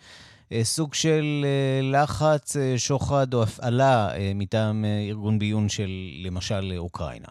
סוג 0.62 0.94
של 0.94 1.24
לחץ, 1.94 2.58
שוחד 2.78 3.34
או 3.34 3.44
הפעלה 3.44 4.08
מטעם 4.36 4.86
ארגון 5.10 5.40
ביון 5.40 5.70
של 5.70 5.90
למשל 6.26 6.64
אוקראינה. 6.78 7.28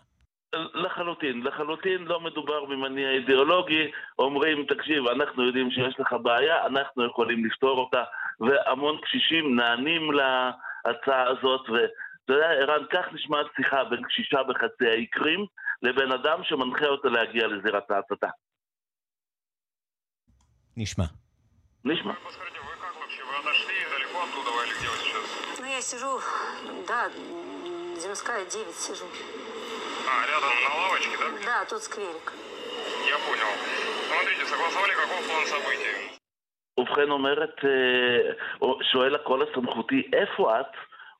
לחלוטין, 0.75 1.43
לחלוטין 1.43 2.05
לא 2.05 2.21
מדובר 2.21 2.65
במניע 2.65 3.11
אידיאולוגי, 3.11 3.91
אומרים, 4.19 4.65
תקשיב, 4.69 5.07
אנחנו 5.07 5.47
יודעים 5.47 5.71
שיש 5.71 6.01
לך 6.01 6.17
בעיה, 6.23 6.67
אנחנו 6.67 7.07
יכולים 7.07 7.45
לפתור 7.45 7.79
אותה, 7.79 8.03
והמון 8.41 8.97
קשישים 9.03 9.57
נענים 9.57 10.13
ל... 10.13 10.17
לה... 10.17 10.51
ההצעה 10.86 11.30
הזאת, 11.30 11.70
ואתה 11.70 12.34
יודע, 12.34 12.48
ערן, 12.48 12.86
כך 12.92 13.14
נשמעת 13.14 13.46
שיחה 13.56 13.84
בין 13.84 14.04
קשישה 14.04 14.44
בחצי 14.44 14.88
האי 14.88 15.06
קרים 15.06 15.46
לבין 15.82 16.12
אדם 16.12 16.44
שמנחה 16.44 16.86
אותה 16.86 17.10
להגיע 17.10 17.48
לזירת 17.48 17.92
ההצתה. 17.92 18.28
נשמע. 20.78 21.06
נשמע. 21.86 22.14
Ну, 25.60 25.66
я 25.66 25.82
сижу, 25.82 26.22
да, 26.88 27.10
Земская 27.98 28.46
9 28.46 28.76
сижу. 28.76 29.06
А, 30.08 30.26
рядом 30.28 30.64
на 30.64 30.76
лавочке, 30.76 31.18
да? 31.18 31.46
Да, 31.46 31.66
тут 31.66 31.84
скверик. 31.84 32.34
Я 33.08 33.18
понял. 33.20 33.52
Смотрите, 34.08 34.46
согласовали 34.46 34.94
какой 34.94 35.22
план 35.28 35.46
событий? 35.48 36.13
ובכן 36.79 37.11
אומרת, 37.11 37.65
אה, 37.65 38.73
שואל 38.83 39.15
הקול 39.15 39.43
הסמכותי, 39.43 40.03
איפה 40.13 40.61
את? 40.61 40.67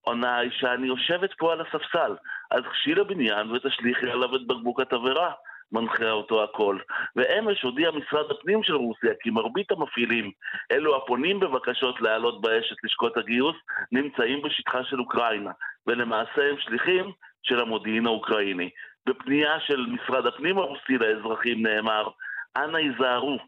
עונה 0.01 0.37
האישה, 0.37 0.75
אני 0.75 0.87
יושבת 0.87 1.31
פה 1.39 1.53
על 1.53 1.61
הספסל. 1.61 2.17
אז 2.51 2.63
גשי 2.71 2.95
לבניין 2.95 3.51
ותשליכי 3.51 4.11
עליו 4.11 4.37
את 4.37 4.47
בקבוק 4.47 4.81
התבערה. 4.81 5.33
מנחה 5.73 6.11
אותו 6.11 6.45
הכל. 6.45 6.79
ואמש 7.17 7.63
הודיע 7.63 7.91
משרד 7.91 8.31
הפנים 8.31 8.63
של 8.63 8.75
רוסיה 8.75 9.11
כי 9.21 9.31
מרבית 9.31 9.73
המפעילים, 9.73 10.31
אלו 10.73 10.97
הפונים 10.97 11.41
בבקשות 11.41 12.01
להעלות 12.01 12.41
באש 12.41 12.73
את 12.73 12.77
לשכות 12.85 13.17
הגיוס, 13.17 13.57
נמצאים 13.93 14.43
בשטחה 14.43 14.85
של 14.85 15.01
אוקראינה, 15.01 15.51
ולמעשה 15.87 16.51
הם 16.51 16.57
שליחים 16.59 17.13
של 17.43 17.61
המודיעין 17.61 18.07
האוקראיני. 18.07 18.71
בפנייה 19.07 19.61
של 19.61 19.87
משרד 19.87 20.27
הפנים 20.27 20.59
הרוסי 20.59 20.99
לאזרחים 20.99 21.67
נאמר 21.67 22.09
אנא 22.57 22.77
היזהרו, 22.77 23.39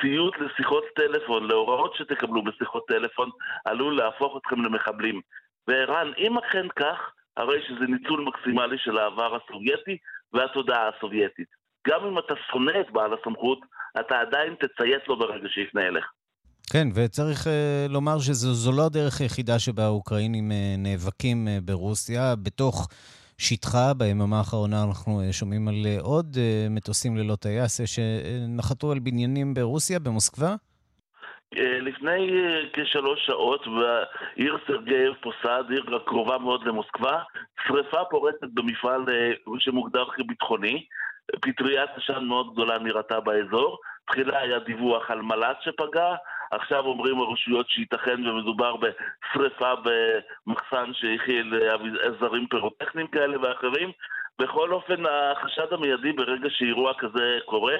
ציות 0.00 0.34
לשיחות 0.40 0.84
טלפון, 0.96 1.48
להוראות 1.48 1.94
שתקבלו 1.96 2.44
בשיחות 2.44 2.84
טלפון, 2.88 3.30
עלול 3.64 3.96
להפוך 3.96 4.36
אתכם 4.36 4.62
למחבלים. 4.62 5.20
וערן, 5.68 6.12
אם 6.18 6.38
אכן 6.38 6.66
כך, 6.76 6.98
הרי 7.36 7.62
שזה 7.68 7.84
ניצול 7.88 8.24
מקסימלי 8.28 8.78
של 8.78 8.98
העבר 8.98 9.36
הסובייטי 9.36 9.96
והתודעה 10.32 10.88
הסובייטית. 10.88 11.48
גם 11.88 12.06
אם 12.06 12.18
אתה 12.18 12.34
שונא 12.50 12.80
את 12.80 12.90
בעל 12.90 13.10
הסמכות, 13.14 13.58
אתה 14.00 14.20
עדיין 14.20 14.54
תציית 14.54 15.08
לו 15.08 15.18
ברגע 15.18 15.48
שיפנה 15.48 15.82
אליך. 15.82 16.06
כן, 16.72 16.88
וצריך 16.94 17.46
uh, 17.46 17.92
לומר 17.92 18.18
שזו 18.18 18.72
לא 18.72 18.86
הדרך 18.86 19.20
היחידה 19.20 19.58
שבה 19.58 19.84
האוקראינים 19.84 20.50
uh, 20.50 20.54
נאבקים 20.78 21.48
uh, 21.48 21.64
ברוסיה. 21.64 22.34
בתוך 22.42 22.88
שטחה. 23.42 23.94
ביממה 23.98 24.38
האחרונה 24.38 24.76
אנחנו 24.88 25.20
אה, 25.20 25.32
שומעים 25.32 25.68
על 25.68 25.74
אה, 25.86 25.96
עוד 26.00 26.36
אה, 26.38 26.66
מטוסים 26.70 27.16
ללא 27.16 27.36
טייס 27.36 27.80
שנחתו 27.86 28.92
על 28.92 28.98
בניינים 28.98 29.54
ברוסיה, 29.54 29.98
במוסקבה. 29.98 30.54
לפני 31.80 32.30
כשלוש 32.72 33.26
שעות 33.26 33.60
בעיר 33.66 34.58
סרגייב 34.66 35.12
פוסד, 35.22 35.64
עיר 35.70 35.96
הקרובה 35.96 36.38
מאוד 36.38 36.66
למוסקבה, 36.66 37.18
שריפה 37.66 38.04
פורצת 38.10 38.46
במפעל 38.54 39.04
שמוגדר 39.58 40.04
כביטחוני. 40.14 40.84
פטריית 41.40 41.90
עשן 41.96 42.24
מאוד 42.24 42.52
גדולה 42.52 42.78
נראתה 42.78 43.20
באזור. 43.20 43.78
תחילה 44.06 44.40
היה 44.40 44.58
דיווח 44.58 45.10
על 45.10 45.22
מל"ט 45.22 45.56
שפגע, 45.60 46.14
עכשיו 46.52 46.84
אומרים 46.84 47.18
הרשויות 47.20 47.70
שייתכן 47.70 48.26
ומדובר 48.26 48.76
בשריפה 48.76 49.72
במחסן 49.84 50.90
שהכיל 50.92 51.54
עזרים 52.02 52.46
פירוטכניים 52.46 53.06
כאלה 53.06 53.40
ואחרים. 53.40 53.92
בכל 54.38 54.72
אופן, 54.72 55.02
החשד 55.06 55.72
המיידי 55.72 56.12
ברגע 56.12 56.50
שאירוע 56.50 56.92
כזה 56.98 57.38
קורה 57.44 57.76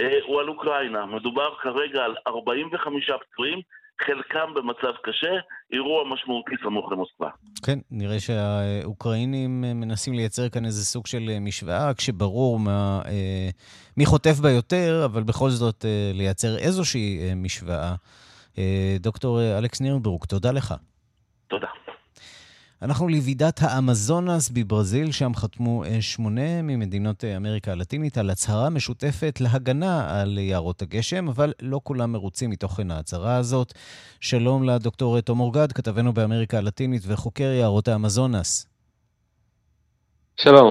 אה, 0.00 0.18
הוא 0.22 0.40
על 0.40 0.48
אוקראינה. 0.48 1.06
מדובר 1.06 1.54
כרגע 1.54 2.04
על 2.04 2.16
45 2.26 3.10
פצועים, 3.10 3.60
חלקם 4.00 4.54
במצב 4.54 4.96
קשה, 5.02 5.32
אירוע 5.72 6.04
משמעותי 6.14 6.54
סמוך 6.62 6.92
למוסקבה. 6.92 7.28
כן, 7.62 7.78
נראה 7.90 8.20
שהאוקראינים 8.20 9.60
מנסים 9.60 10.14
לייצר 10.14 10.48
כאן 10.48 10.64
איזה 10.64 10.84
סוג 10.84 11.06
של 11.06 11.38
משוואה, 11.40 11.94
כשברור 11.94 12.58
מה, 12.58 13.00
אה, 13.06 13.48
מי 13.96 14.06
חוטף 14.06 14.38
בה 14.40 14.50
יותר, 14.50 15.02
אבל 15.04 15.22
בכל 15.22 15.50
זאת 15.50 15.84
אה, 15.84 16.10
לייצר 16.14 16.58
איזושהי 16.58 17.18
אה, 17.22 17.34
משוואה. 17.34 17.94
דוקטור 19.00 19.58
אלכס 19.58 19.80
נירנברג, 19.80 20.24
תודה 20.24 20.52
לך. 20.52 20.74
אנחנו 22.82 23.08
לוועידת 23.08 23.60
האמזונס 23.62 24.50
בברזיל, 24.50 25.12
שם 25.12 25.34
חתמו 25.34 25.82
שמונה 26.00 26.62
ממדינות 26.62 27.24
אמריקה 27.24 27.72
הלטינית 27.72 28.18
על 28.18 28.30
הצהרה 28.30 28.70
משותפת 28.70 29.40
להגנה 29.40 30.20
על 30.20 30.38
יערות 30.38 30.82
הגשם, 30.82 31.28
אבל 31.28 31.52
לא 31.62 31.80
כולם 31.84 32.12
מרוצים 32.12 32.50
מתוכן 32.50 32.90
ההצהרה 32.90 33.36
הזאת. 33.36 33.72
שלום 34.20 34.64
לדוקטור 34.64 35.20
תום 35.20 35.40
אורגד, 35.40 35.72
כתבנו 35.72 36.12
באמריקה 36.12 36.58
הלטינית 36.58 37.02
וחוקר 37.06 37.44
יערות 37.44 37.88
האמזונס. 37.88 38.66
שלום. 40.36 40.70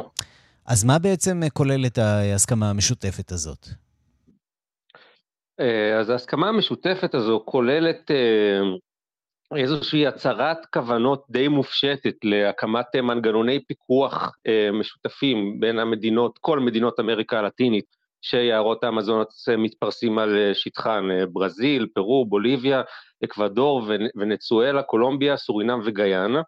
אז 0.65 0.83
מה 0.83 0.99
בעצם 0.99 1.41
כוללת 1.53 1.97
ההסכמה 1.97 2.69
המשותפת 2.69 3.31
הזאת? 3.31 3.67
אה, 5.59 5.99
אז 5.99 6.09
ההסכמה 6.09 6.49
המשותפת 6.49 7.15
הזו 7.15 7.43
כוללת 7.45 8.11
אה, 8.11 8.15
איזושהי 9.55 10.07
הצהרת 10.07 10.65
כוונות 10.65 11.25
די 11.29 11.47
מופשטת 11.47 12.15
להקמת 12.23 12.95
מנגנוני 12.95 13.65
פיקוח 13.65 14.35
אה, 14.47 14.69
משותפים 14.71 15.59
בין 15.59 15.79
המדינות, 15.79 16.37
כל 16.41 16.59
מדינות 16.59 16.99
אמריקה 16.99 17.39
הלטינית, 17.39 17.85
שיערות 18.21 18.83
האמזונות 18.83 19.29
מתפרסים 19.57 20.19
על 20.19 20.53
שטחן, 20.53 21.07
ברזיל, 21.33 21.87
פרו, 21.93 22.25
בוליביה, 22.25 22.81
אקוודור 23.23 23.83
ונצואלה, 24.15 24.83
קולומביה, 24.83 25.37
סורינם 25.37 25.79
וגיאנה. 25.85 26.41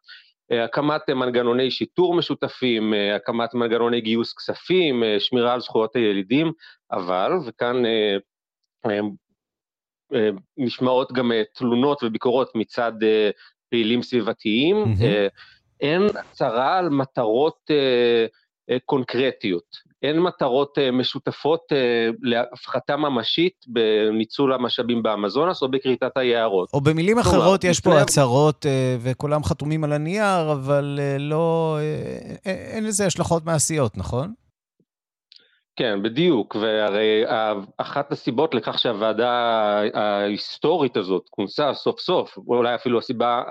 הקמת 0.64 1.10
מנגנוני 1.10 1.72
שיטור 1.72 2.16
משותפים, 2.16 2.94
הקמת 3.16 3.54
מנגנוני 3.54 4.02
גיוס 4.02 4.34
כספים, 4.34 5.04
שמירה 5.20 5.54
על 5.54 5.60
זכויות 5.60 5.96
הילידים, 5.96 6.52
אבל, 6.92 7.32
וכאן 7.46 7.84
נשמעות 10.58 11.12
גם 11.12 11.32
תלונות 11.54 12.04
וביקורות 12.04 12.52
מצד 12.56 12.92
פעילים 13.70 14.04
סביבתיים. 14.04 14.96
אין 15.82 16.04
הצהרה 16.32 16.78
על 16.78 16.90
מטרות 16.90 17.72
קונקרטיות, 18.86 19.88
אין 20.04 20.20
מטרות 20.20 20.78
משותפות 20.94 21.62
להפחתה 22.22 22.98
ממשית 22.98 23.66
בניצול 23.68 24.54
המשאבים 24.54 25.04
באמזונס 25.04 25.62
או 25.62 25.72
בכריתת 25.72 26.18
היערות. 26.18 26.70
או 26.74 26.82
במילים 26.82 27.20
אחרות, 27.20 27.64
יש 27.64 27.80
פה 27.80 28.02
הצהרות 28.02 28.66
וכולם 29.00 29.44
חתומים 29.44 29.84
על 29.84 29.94
הנייר, 29.94 30.52
אבל 30.52 31.00
לא, 31.20 31.78
אין 32.46 32.84
לזה 32.84 33.06
השלכות 33.06 33.46
מעשיות, 33.46 33.98
נכון? 33.98 34.34
כן, 35.78 36.04
בדיוק, 36.04 36.56
והרי 36.56 37.24
אחת 37.78 38.12
הסיבות 38.12 38.56
לכך 38.56 38.80
שהוועדה 38.80 39.32
ההיסטורית 39.94 40.98
הזאת 40.98 41.30
כונסה 41.30 41.74
סוף 41.74 42.00
סוף, 42.00 42.38
אולי 42.38 42.76
אפילו 42.76 43.00
הסיבה 43.00 43.44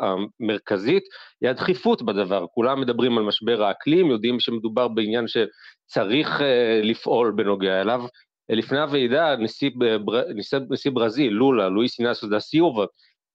המרכזית, 0.00 1.02
היא 1.40 1.50
הדחיפות 1.50 2.02
בדבר. 2.02 2.46
כולם 2.54 2.80
מדברים 2.80 3.18
על 3.18 3.24
משבר 3.24 3.62
האקלים, 3.62 4.06
יודעים 4.06 4.40
שמדובר 4.40 4.88
בעניין 4.88 5.24
שצריך 5.28 6.40
אה, 6.40 6.80
לפעול 6.82 7.32
בנוגע 7.36 7.80
אליו. 7.80 8.04
לפני 8.48 8.80
הוועידה, 8.80 9.36
נשיא, 9.36 9.70
בר... 10.04 10.22
נשיא, 10.70 10.90
ברזיל, 10.92 11.32
לולה, 11.32 11.68
לואיס 11.68 11.98
אינאסו 11.98 12.28
דה 12.28 12.40
סיובה, 12.40 12.84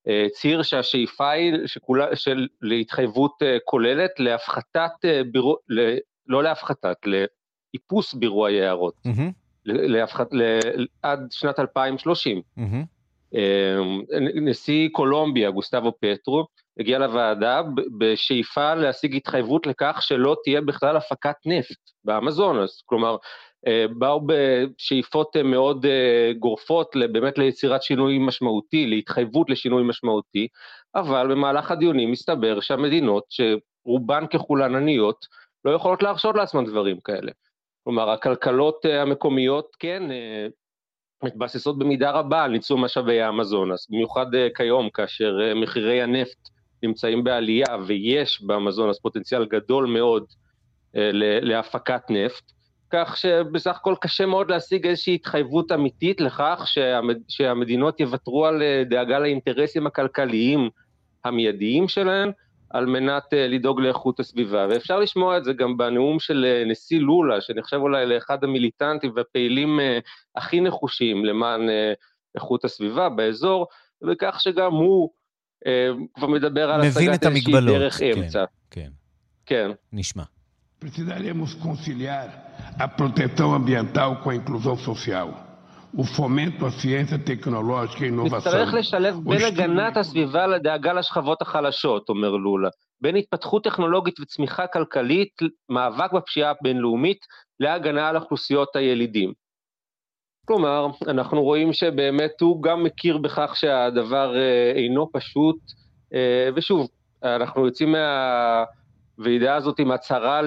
אה, 0.07 0.23
הצהיר 0.25 0.63
שהשאיפה 0.63 1.31
היא 1.31 1.53
שכולה, 1.65 2.15
של 2.15 2.47
להתחייבות 2.61 3.31
אה, 3.41 3.57
כוללת 3.65 4.11
להפחתת, 4.19 4.91
בירו, 5.31 5.55
לא 6.27 6.43
להפחתת, 6.43 6.97
איפוס 7.77 8.13
באירוע 8.13 8.49
היערות, 8.49 8.93
mm-hmm. 9.07 9.31
להפחת, 9.65 10.27
עד 11.01 11.27
שנת 11.31 11.59
2030. 11.59 12.41
Mm-hmm. 12.57 12.61
אמ, 13.33 14.01
נשיא 14.49 14.89
קולומביה, 14.91 15.51
גוסטבו 15.51 15.93
פטרו, 15.99 16.45
הגיע 16.79 16.99
לוועדה 16.99 17.61
בשאיפה 17.97 18.75
להשיג 18.75 19.15
התחייבות 19.15 19.67
לכך 19.67 19.97
שלא 20.01 20.35
תהיה 20.43 20.61
בכלל 20.61 20.97
הפקת 20.97 21.35
נפט 21.45 21.77
באמזונס. 22.03 22.81
כלומר, 22.85 23.17
אה, 23.67 23.85
באו 23.97 24.21
בשאיפות 24.25 25.37
מאוד 25.37 25.85
אה, 25.85 26.31
גורפות 26.39 26.95
באמת 27.11 27.37
ליצירת 27.37 27.83
שינוי 27.83 28.17
משמעותי, 28.17 28.87
להתחייבות 28.87 29.49
לשינוי 29.49 29.83
משמעותי, 29.83 30.47
אבל 30.95 31.27
במהלך 31.31 31.71
הדיונים 31.71 32.11
מסתבר 32.11 32.59
שהמדינות, 32.59 33.23
שרובן 33.29 34.27
ככולן 34.27 34.75
עניות, 34.75 35.25
לא 35.65 35.71
יכולות 35.71 36.03
להרשות 36.03 36.35
לעצמן 36.35 36.65
דברים 36.65 36.99
כאלה. 36.99 37.31
כלומר, 37.87 38.09
הכלכלות 38.09 38.85
אה, 38.85 39.01
המקומיות 39.01 39.75
כן 39.79 40.11
אה, 40.11 40.47
מתבססות 41.23 41.79
במידה 41.79 42.11
רבה 42.11 42.43
על 42.43 42.51
ניצול 42.51 42.79
משאבי 42.79 43.21
האמזונס, 43.21 43.87
במיוחד 43.89 44.35
אה, 44.35 44.47
כיום 44.55 44.89
כאשר 44.89 45.37
מחירי 45.55 46.01
הנפט 46.01 46.49
נמצאים 46.83 47.23
בעלייה 47.23 47.65
ויש 47.85 48.43
באמזונס 48.43 48.99
פוטנציאל 48.99 49.45
גדול 49.45 49.85
מאוד 49.85 50.25
להפקת 51.41 52.01
נפט, 52.09 52.51
כך 52.89 53.17
שבסך 53.17 53.75
הכל 53.75 53.95
קשה 54.01 54.25
מאוד 54.25 54.51
להשיג 54.51 54.87
איזושהי 54.87 55.15
התחייבות 55.15 55.71
אמיתית 55.71 56.21
לכך 56.21 56.63
שהמד... 56.65 57.17
שהמדינות 57.27 57.99
יוותרו 57.99 58.45
על 58.45 58.63
דאגה 58.89 59.19
לאינטרסים 59.19 59.87
הכלכליים 59.87 60.69
המיידיים 61.25 61.87
שלהן, 61.87 62.31
על 62.69 62.85
מנת 62.85 63.23
uh, 63.23 63.35
לדאוג 63.35 63.81
לאיכות 63.81 64.19
הסביבה. 64.19 64.67
ואפשר 64.69 64.99
לשמוע 64.99 65.37
את 65.37 65.43
זה 65.43 65.53
גם 65.53 65.77
בנאום 65.77 66.19
של 66.19 66.45
uh, 66.45 66.71
נשיא 66.71 66.99
לולה, 66.99 67.41
שנחשב 67.41 67.77
אולי 67.77 68.05
לאחד 68.05 68.43
המיליטנטים 68.43 69.11
והפעילים 69.15 69.79
uh, 69.79 69.83
הכי 70.35 70.61
נחושים 70.61 71.25
למען 71.25 71.61
איכות 72.35 72.65
הסביבה 72.65 73.09
באזור, 73.09 73.67
וכך 74.07 74.37
שגם 74.39 74.71
הוא 74.71 75.09
כבר 76.13 76.27
מדבר 76.27 76.71
על 76.71 76.81
השגת 76.81 77.25
איזושהי 77.25 77.53
דרך 77.61 77.99
כן, 77.99 78.11
אמצע. 78.17 78.45
כן, 78.71 78.89
כן. 79.45 79.71
נשמע. 79.93 80.23
Precisaremos 80.79 81.55
conciliar 81.55 82.27
a 82.77 82.87
proteção 82.87 83.51
ambiental 83.59 84.17
com 84.21 84.29
a 84.29 84.35
inclusão 84.35 84.77
social. 84.77 85.46
À 85.97 86.71
ciência 86.71 87.17
tecnológica 87.17 88.05
e 88.05 88.07
inovação. 88.07 88.37
נצטרך 88.37 88.73
לשלב 88.73 89.19
בין 89.23 89.41
הגנת 89.41 89.97
הסביבה 89.97 90.47
לדאגה 90.47 90.93
לשכבות 90.93 91.41
החלשות, 91.41 92.09
אומר 92.09 92.29
לולה. 92.29 92.69
בין 93.01 93.15
התפתחות 93.15 93.63
טכנולוגית 93.63 94.19
וצמיחה 94.19 94.67
כלכלית, 94.67 95.33
מאבק 95.69 96.11
בפשיעה 96.11 96.51
הבינלאומית, 96.51 97.17
להגנה 97.59 98.09
על 98.09 98.15
אוכלוסיות 98.17 98.75
הילידים. 98.75 99.33
כלומר, 100.45 100.87
אנחנו 101.07 101.43
רואים 101.43 101.73
שבאמת 101.73 102.41
הוא 102.41 102.63
גם 102.63 102.83
מכיר 102.83 103.17
בכך 103.17 103.55
שהדבר 103.55 104.35
אה, 104.35 104.71
אינו 104.75 105.09
פשוט, 105.13 105.57
אה, 106.13 106.49
ושוב, 106.55 106.87
אנחנו 107.23 107.65
יוצאים 107.65 107.95
מהוועידה 109.17 109.55
הזאת 109.55 109.79
עם 109.79 109.91
הצהרה 109.91 110.41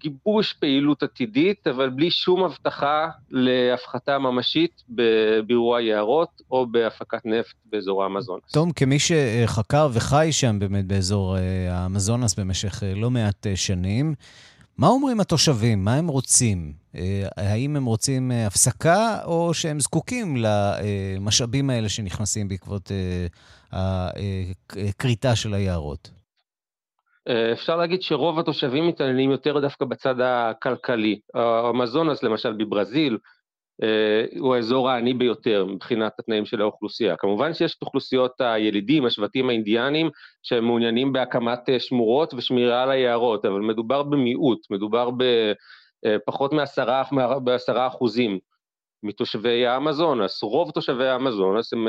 גיבוש 0.00 0.52
פעילות 0.52 1.02
עתידית, 1.02 1.66
אבל 1.66 1.90
בלי 1.90 2.10
שום 2.10 2.44
הבטחה 2.44 3.08
להפחתה 3.30 4.18
ממשית 4.18 4.82
באירוע 4.88 5.82
יערות 5.82 6.42
או 6.50 6.66
בהפקת 6.66 7.26
נפט 7.26 7.54
באזור 7.64 8.02
האמזונס. 8.02 8.52
תום, 8.52 8.72
כמי 8.72 8.98
שחקר 8.98 9.88
וחי 9.92 10.28
שם 10.30 10.58
באמת 10.58 10.84
באזור 10.86 11.36
אה, 11.36 11.42
האמזונס 11.70 12.34
במשך 12.34 12.82
אה, 12.82 12.94
לא 12.94 13.10
מעט 13.10 13.46
אה, 13.46 13.56
שנים, 13.56 14.14
מה 14.78 14.86
אומרים 14.86 15.20
התושבים? 15.20 15.84
מה 15.84 15.94
הם 15.94 16.08
רוצים? 16.08 16.72
האם 17.36 17.76
הם 17.76 17.84
רוצים 17.84 18.30
הפסקה, 18.30 19.18
או 19.24 19.54
שהם 19.54 19.80
זקוקים 19.80 20.36
למשאבים 20.36 21.70
האלה 21.70 21.88
שנכנסים 21.88 22.48
בעקבות 22.48 22.90
הכריתה 23.72 25.36
של 25.36 25.54
היערות? 25.54 26.10
אה, 27.28 27.52
אפשר 27.52 27.76
להגיד 27.76 28.02
שרוב 28.02 28.38
התושבים 28.38 28.88
מתעניינים 28.88 29.30
יותר 29.30 29.60
דווקא 29.60 29.84
בצד 29.84 30.20
הכלכלי. 30.20 31.20
המזונס 31.34 32.22
למשל 32.22 32.52
בברזיל 32.52 33.18
אה, 33.82 34.24
הוא 34.38 34.54
האזור 34.54 34.90
העני 34.90 35.14
ביותר 35.14 35.64
מבחינת 35.64 36.12
התנאים 36.18 36.46
של 36.46 36.60
האוכלוסייה. 36.60 37.16
כמובן 37.16 37.54
שיש 37.54 37.74
את 37.76 37.82
אוכלוסיות 37.82 38.40
הילידים, 38.40 39.06
השבטים 39.06 39.48
האינדיאנים, 39.48 40.10
שהם 40.42 40.64
מעוניינים 40.64 41.12
בהקמת 41.12 41.68
אה, 41.68 41.80
שמורות 41.80 42.34
ושמירה 42.34 42.82
על 42.82 42.90
היערות, 42.90 43.44
אבל 43.44 43.60
מדובר 43.60 44.02
במיעוט, 44.02 44.70
מדובר 44.70 45.10
בפחות 45.16 46.52
מעשרה 46.52 47.86
אחוזים 47.86 48.38
מתושבי 49.02 49.66
האמזונס. 49.66 50.42
רוב 50.42 50.70
תושבי 50.70 51.06
האמזונס 51.06 51.72
הם 51.72 51.86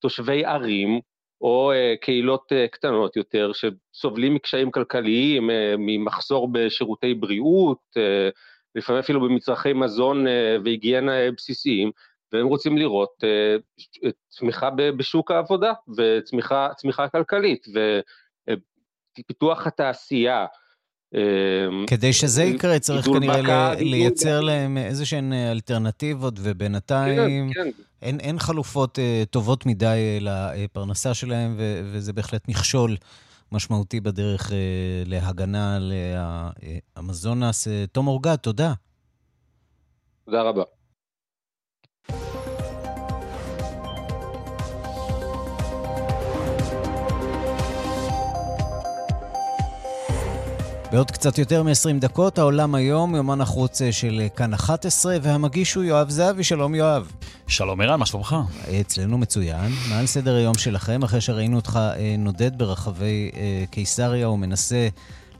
תושבי 0.00 0.44
ערים, 0.44 1.00
או 1.42 1.72
uh, 1.72 1.96
קהילות 2.00 2.52
uh, 2.52 2.68
קטנות 2.68 3.16
יותר 3.16 3.50
שסובלים 3.52 4.34
מקשיים 4.34 4.70
כלכליים, 4.70 5.50
uh, 5.50 5.52
ממחסור 5.78 6.48
בשירותי 6.52 7.14
בריאות, 7.14 7.78
לפעמים 8.74 9.00
אפילו 9.00 9.20
במצרכי 9.20 9.72
מזון 9.72 10.26
והיגיינה 10.64 11.12
בסיסיים, 11.36 11.90
והם 12.32 12.46
רוצים 12.46 12.78
לראות 12.78 13.24
צמיחה 14.28 14.70
בשוק 14.70 15.30
העבודה 15.30 15.72
וצמיחה 15.96 17.08
כלכלית, 17.12 17.66
ופיתוח 19.18 19.66
התעשייה, 19.66 20.46
כדי 21.86 22.12
שזה 22.12 22.44
יקרה, 22.44 22.78
צריך 22.78 23.06
כנראה 23.06 23.74
לייצר 23.74 24.40
להם 24.40 24.78
איזה 24.78 25.06
שהן 25.06 25.32
אה, 25.32 25.50
אלטרנטיבות, 25.50 26.34
ובינתיים 26.42 27.52
כן, 27.52 27.62
כן. 27.64 27.70
אין, 28.02 28.20
אין 28.20 28.38
חלופות 28.38 28.98
uh, 28.98 29.26
טובות 29.26 29.66
מדי 29.66 30.18
לפרנסה 30.20 31.14
שלהם, 31.14 31.54
ו- 31.58 31.80
וזה 31.92 32.12
בהחלט 32.12 32.48
מכשול 32.48 32.96
משמעותי 33.52 34.00
בדרך 34.00 34.52
להגנה 35.06 35.76
על 35.76 35.92
האמזונס. 36.96 37.68
תום 37.92 38.06
אורגד, 38.06 38.36
תודה. 38.36 38.72
תודה 40.24 40.42
רבה. 40.42 40.62
בעוד 50.92 51.10
קצת 51.10 51.38
יותר 51.38 51.62
מ-20 51.62 52.00
דקות, 52.00 52.38
העולם 52.38 52.74
היום, 52.74 53.14
יומן 53.14 53.40
החוץ 53.40 53.80
של 53.90 54.22
כאן 54.36 54.54
11, 54.54 55.16
והמגיש 55.22 55.74
הוא 55.74 55.84
יואב 55.84 56.10
זהבי. 56.10 56.44
שלום 56.44 56.74
יואב. 56.74 57.12
שלום 57.46 57.80
ערן, 57.80 57.98
מה 57.98 58.06
שלומך? 58.06 58.36
אצלנו 58.80 59.18
מצוין. 59.18 59.72
מה 59.90 59.98
על 59.98 60.06
סדר 60.06 60.34
היום 60.34 60.54
שלכם, 60.54 61.02
אחרי 61.02 61.20
שראינו 61.20 61.56
אותך 61.56 61.78
אה, 61.96 62.14
נודד 62.18 62.58
ברחבי 62.58 63.30
אה, 63.36 63.64
קיסריה 63.70 64.28
ומנסה 64.28 64.88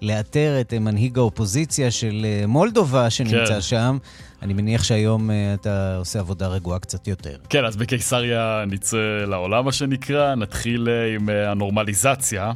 לאתר 0.02 0.60
את 0.60 0.74
מנהיג 0.74 1.18
האופוזיציה 1.18 1.90
של 1.90 2.26
אה, 2.28 2.46
מולדובה 2.46 3.10
שנמצא 3.10 3.54
כן. 3.54 3.60
שם. 3.60 3.98
אני 4.42 4.52
מניח 4.52 4.84
שהיום 4.84 5.30
אתה 5.54 5.96
עושה 5.96 6.18
עבודה 6.18 6.46
רגועה 6.46 6.78
קצת 6.78 7.08
יותר. 7.08 7.36
כן, 7.48 7.64
אז 7.64 7.76
בקיסריה 7.76 8.64
נצא 8.66 9.24
לעולם, 9.26 9.64
מה 9.64 9.72
שנקרא. 9.72 10.34
נתחיל 10.34 10.88
עם 11.16 11.28
הנורמליזציה. 11.28 12.52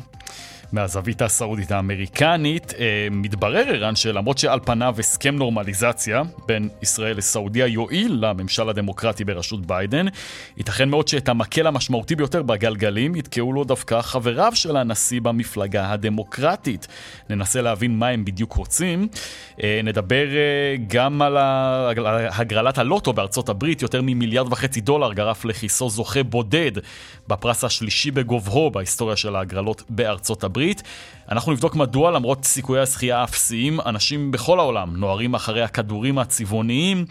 מהזווית 0.77 1.23
הסעודית 1.23 1.73
האמריקנית, 1.73 2.75
אה, 2.79 3.09
מתברר, 3.11 3.65
ערן, 3.69 3.97
שלמרות 3.97 4.39
שעל 4.39 4.61
פניו 4.65 4.95
הסכם 4.99 5.37
נורמליזציה 5.37 6.23
בין 6.47 6.69
ישראל 6.83 7.17
לסעודיה 7.17 7.67
יועיל 7.67 8.19
לממשל 8.21 8.69
הדמוקרטי 8.69 9.25
בראשות 9.25 9.67
ביידן, 9.67 10.07
ייתכן 10.57 10.89
מאוד 10.89 11.09
שאת 11.09 11.29
המקל 11.29 11.67
המשמעותי 11.67 12.17
ביותר 12.17 12.43
בגלגלים 12.43 13.15
יתקעו 13.15 13.53
לו 13.53 13.65
דווקא 13.65 14.01
חבריו 14.01 14.53
של 14.55 14.77
הנשיא 14.77 15.21
במפלגה 15.21 15.93
הדמוקרטית. 15.93 16.87
ננסה 17.31 17.63
להבין 17.63 17.99
מה 17.99 18.09
הם 18.09 18.25
בדיוק 18.25 18.53
רוצים. 18.53 19.09
אה, 19.63 19.81
נדבר 19.85 20.27
אה, 20.27 20.77
גם 20.89 21.23
על 21.23 21.37
הגרלת 22.31 22.79
הלוטו 22.79 23.13
בארצות 23.13 23.49
הברית, 23.49 23.83
יותר 23.83 24.03
ממיליארד 24.03 24.53
וחצי 24.53 24.81
דולר 24.81 25.13
גרף 25.13 25.45
לכיסו 25.45 25.91
זוכה 25.91 26.23
בודד 26.23 26.73
בפרס 27.29 27.65
השלישי 27.65 28.11
בגובהו 28.11 28.71
בהיסטוריה 28.71 29.17
של 29.17 29.37
ההגרלות 29.37 29.83
בארצות 29.89 30.45
הברית. 30.45 30.83
אנחנו 31.31 31.53
נבדוק 31.53 31.75
מדוע 31.75 32.11
למרות 32.11 32.45
סיכויי 32.45 32.81
הזכייה 32.81 33.19
האפסיים, 33.19 33.81
אנשים 33.81 34.31
בכל 34.31 34.59
העולם 34.59 34.97
נוהרים 34.97 35.35
אחרי 35.35 35.63
הכדורים 35.63 36.19
הצבעוניים, 36.19 37.05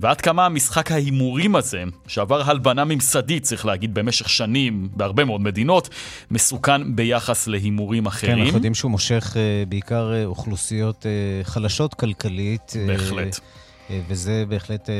ועד 0.00 0.20
כמה 0.20 0.46
המשחק 0.46 0.92
ההימורים 0.92 1.56
הזה, 1.56 1.84
שעבר 2.06 2.50
הלבנה 2.50 2.84
ממסדית, 2.84 3.42
צריך 3.42 3.66
להגיד, 3.66 3.94
במשך 3.94 4.28
שנים 4.28 4.88
בהרבה 4.96 5.24
מאוד 5.24 5.40
מדינות, 5.40 5.88
מסוכן 6.30 6.96
ביחס 6.96 7.46
להימורים 7.46 8.06
אחרים. 8.06 8.34
כן, 8.34 8.40
אנחנו 8.40 8.56
יודעים 8.56 8.74
שהוא 8.74 8.90
מושך 8.90 9.32
uh, 9.32 9.68
בעיקר 9.68 10.10
uh, 10.10 10.26
אוכלוסיות 10.26 11.06
uh, 11.06 11.46
חלשות 11.46 11.94
כלכלית. 11.94 12.72
בהחלט. 12.86 13.40
אה, 13.90 14.00
וזה 14.08 14.44
בהחלט 14.48 14.90
אה, 14.90 14.94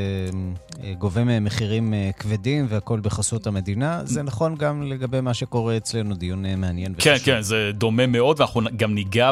אה, 0.83 0.93
גובה 0.93 1.23
מהם 1.23 1.43
מחירים 1.43 1.93
כבדים 2.19 2.65
והכול 2.69 2.99
בחסות 2.99 3.47
המדינה. 3.47 4.01
זה 4.05 4.23
נכון 4.23 4.55
גם 4.55 4.83
לגבי 4.83 5.21
מה 5.21 5.33
שקורה 5.33 5.77
אצלנו, 5.77 6.15
דיון 6.15 6.45
מעניין 6.57 6.93
וחשוב. 6.97 7.13
כן, 7.13 7.19
כן, 7.25 7.41
זה 7.41 7.71
דומה 7.73 8.07
מאוד, 8.07 8.39
ואנחנו 8.39 8.61
גם 8.75 8.95
ניגע 8.95 9.31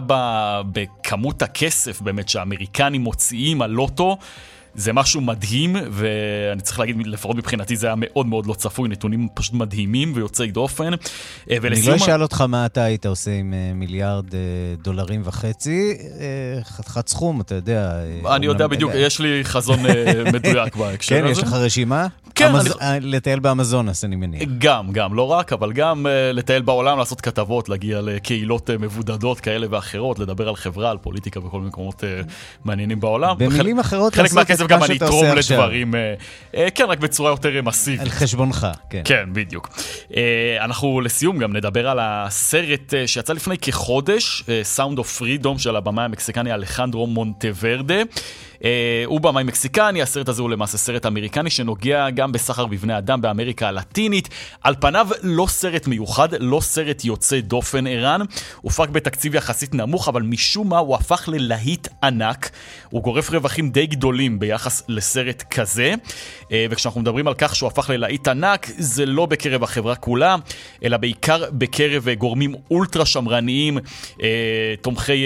בכמות 0.71 1.41
הכסף 1.41 2.01
באמת 2.01 2.29
שהאמריקנים 2.29 3.01
מוציאים 3.01 3.61
על 3.61 3.71
לוטו. 3.71 4.17
זה 4.77 4.93
משהו 4.93 5.21
מדהים, 5.21 5.75
ואני 5.91 6.61
צריך 6.61 6.79
להגיד, 6.79 7.07
לפחות 7.07 7.35
מבחינתי 7.35 7.75
זה 7.75 7.87
היה 7.87 7.95
מאוד 7.97 8.25
מאוד 8.25 8.45
לא 8.45 8.53
צפוי, 8.53 8.89
נתונים 8.89 9.27
פשוט 9.33 9.53
מדהימים 9.53 10.11
ויוצאי 10.15 10.51
דופן. 10.51 10.93
אה, 11.51 11.57
ולסיום... 11.61 11.93
אני 11.93 11.99
לא 11.99 12.05
אשאל 12.05 12.21
אותך 12.21 12.41
מה 12.41 12.65
אתה 12.65 12.83
היית 12.83 13.05
עושה 13.05 13.31
עם 13.31 13.53
אה, 13.53 13.73
מיליארד 13.73 14.33
אה, 14.33 14.39
דולרים 14.81 15.21
וחצי, 15.23 15.97
חתיכת 16.63 17.07
סכום, 17.07 17.41
אתה 17.41 17.55
יודע. 17.55 17.91
אני 18.35 18.45
יודע 18.45 18.67
בדיוק, 18.67 18.91
יש 18.95 19.19
לי 19.19 19.39
חזון 19.43 19.79
מדויק 20.33 20.75
בהקשר 20.75 21.15
הזה. 21.15 21.23
כן, 21.23 21.31
יש 21.31 21.39
לך 21.39 21.53
רשימה? 21.53 22.07
כן. 22.35 22.51
לטייל 23.01 23.39
באמזונס, 23.39 24.05
אני 24.05 24.15
מניח. 24.15 24.49
גם, 24.57 24.91
גם, 24.91 25.13
לא 25.13 25.31
רק, 25.31 25.53
אבל 25.53 25.73
גם 25.73 26.05
לטייל 26.33 26.61
בעולם, 26.61 26.97
לעשות 26.99 27.21
כתבות, 27.21 27.69
להגיע 27.69 28.01
לקהילות 28.01 28.69
מבודדות 28.69 29.39
כאלה 29.39 29.67
ואחרות, 29.69 30.19
לדבר 30.19 30.49
על 30.49 30.55
חברה, 30.55 30.91
על 30.91 30.97
פוליטיקה 30.97 31.39
בכל 31.39 31.57
מיני 31.57 31.69
מקומות 31.69 32.03
מעניינים 32.65 32.99
בעולם. 32.99 33.35
במילים 33.37 33.79
אחרות, 33.79 34.15
חלק 34.15 34.33
מהכסף 34.71 34.89
גם 34.89 34.91
אני 34.91 34.97
אתרום 34.97 35.25
לדברים, 35.37 35.95
אה, 35.95 36.13
אה, 36.55 36.69
כן, 36.75 36.85
רק 36.87 36.99
בצורה 36.99 37.31
יותר 37.31 37.61
מסיבית. 37.61 38.01
על 38.01 38.09
חשבונך, 38.09 38.67
כן. 38.89 39.01
כן, 39.05 39.29
בדיוק. 39.33 39.69
אה, 40.15 40.57
אנחנו 40.65 41.01
לסיום 41.01 41.37
גם 41.37 41.55
נדבר 41.55 41.87
על 41.89 41.99
הסרט 42.01 42.93
שיצא 43.05 43.33
לפני 43.33 43.57
כחודש, 43.57 44.43
Sound 44.77 44.97
of 44.97 45.21
Freedom 45.21 45.59
של 45.59 45.75
הבמאי 45.75 46.05
המקסיקני 46.05 46.53
אלחנדרו 46.53 47.07
מונטוורדה. 47.07 48.01
אה, 48.63 49.03
הוא 49.05 49.21
במאי 49.21 49.43
מקסיקני, 49.43 50.01
הסרט 50.01 50.29
הזה 50.29 50.41
הוא 50.41 50.49
למעשה 50.49 50.77
סרט 50.77 51.05
אמריקני 51.05 51.49
שנוגע 51.49 52.09
גם 52.09 52.31
בסחר 52.31 52.65
בבני 52.65 52.97
אדם 52.97 53.21
באמריקה 53.21 53.67
הלטינית. 53.67 54.29
על 54.61 54.75
פניו 54.79 55.07
לא 55.23 55.45
סרט 55.49 55.87
מיוחד, 55.87 56.29
לא 56.39 56.59
סרט 56.61 57.05
יוצא 57.05 57.39
דופן 57.39 57.87
ערן. 57.87 58.21
הופק 58.61 58.89
בתקציב 58.89 59.35
יחסית 59.35 59.73
נמוך, 59.73 60.07
אבל 60.07 60.21
משום 60.21 60.69
מה 60.69 60.77
הוא 60.77 60.95
הפך 60.95 61.29
ללהיט 61.31 61.87
ענק. 62.03 62.49
הוא 62.89 63.03
גורף 63.03 63.29
רווחים 63.29 63.69
די 63.69 63.87
גדולים 63.87 64.39
ביחס 64.39 64.83
לסרט 64.87 65.43
כזה. 65.49 65.93
אה, 66.51 66.65
וכשאנחנו 66.69 67.01
מדברים 67.01 67.27
על 67.27 67.33
כך 67.33 67.55
שהוא 67.55 67.67
הפך 67.67 67.89
ללהיט 67.89 68.27
ענק, 68.27 68.67
זה 68.77 69.05
לא 69.05 69.25
בקרב 69.25 69.63
החברה 69.63 69.95
כולה, 69.95 70.35
אלא 70.83 70.97
בעיקר 70.97 71.43
בקרב 71.51 72.07
גורמים 72.09 72.55
אולטרה 72.71 73.05
שמרניים, 73.05 73.77
אה, 74.23 74.27
תומכי 74.81 75.25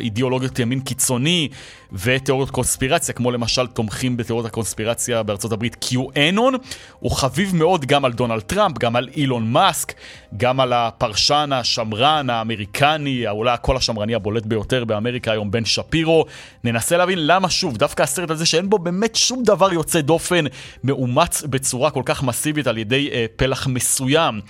אידיאולוגיות 0.00 0.58
ימין 0.58 0.80
קיצוני. 0.80 1.48
ותיאוריות 1.92 2.50
קונספירציה, 2.50 3.14
כמו 3.14 3.30
למשל 3.30 3.66
תומכים 3.66 4.16
בתיאוריות 4.16 4.46
הקונספירציה 4.46 5.22
בארצות 5.22 5.52
הברית 5.52 5.84
QAnon, 5.84 6.56
הוא 6.98 7.10
חביב 7.10 7.54
מאוד 7.54 7.86
גם 7.86 8.04
על 8.04 8.12
דונלד 8.12 8.40
טראמפ, 8.40 8.78
גם 8.78 8.96
על 8.96 9.08
אילון 9.16 9.52
מאסק, 9.52 9.92
גם 10.36 10.60
על 10.60 10.72
הפרשן 10.72 11.50
השמרן 11.52 12.30
האמריקני, 12.30 13.28
אולי 13.28 13.50
הקול 13.50 13.76
השמרני 13.76 14.14
הבולט 14.14 14.46
ביותר 14.46 14.84
באמריקה 14.84 15.32
היום, 15.32 15.50
בן 15.50 15.64
שפירו. 15.64 16.24
ננסה 16.64 16.96
להבין 16.96 17.26
למה 17.26 17.50
שוב, 17.50 17.76
דווקא 17.76 18.02
הסרט 18.02 18.30
הזה 18.30 18.46
שאין 18.46 18.70
בו 18.70 18.78
באמת 18.78 19.16
שום 19.16 19.42
דבר 19.42 19.72
יוצא 19.72 20.00
דופן, 20.00 20.44
מאומץ 20.84 21.42
בצורה 21.42 21.90
כל 21.90 22.02
כך 22.04 22.22
מסיבית 22.22 22.66
על 22.66 22.78
ידי 22.78 23.10
אה, 23.12 23.26
פלח 23.36 23.66
מסוים 23.66 24.40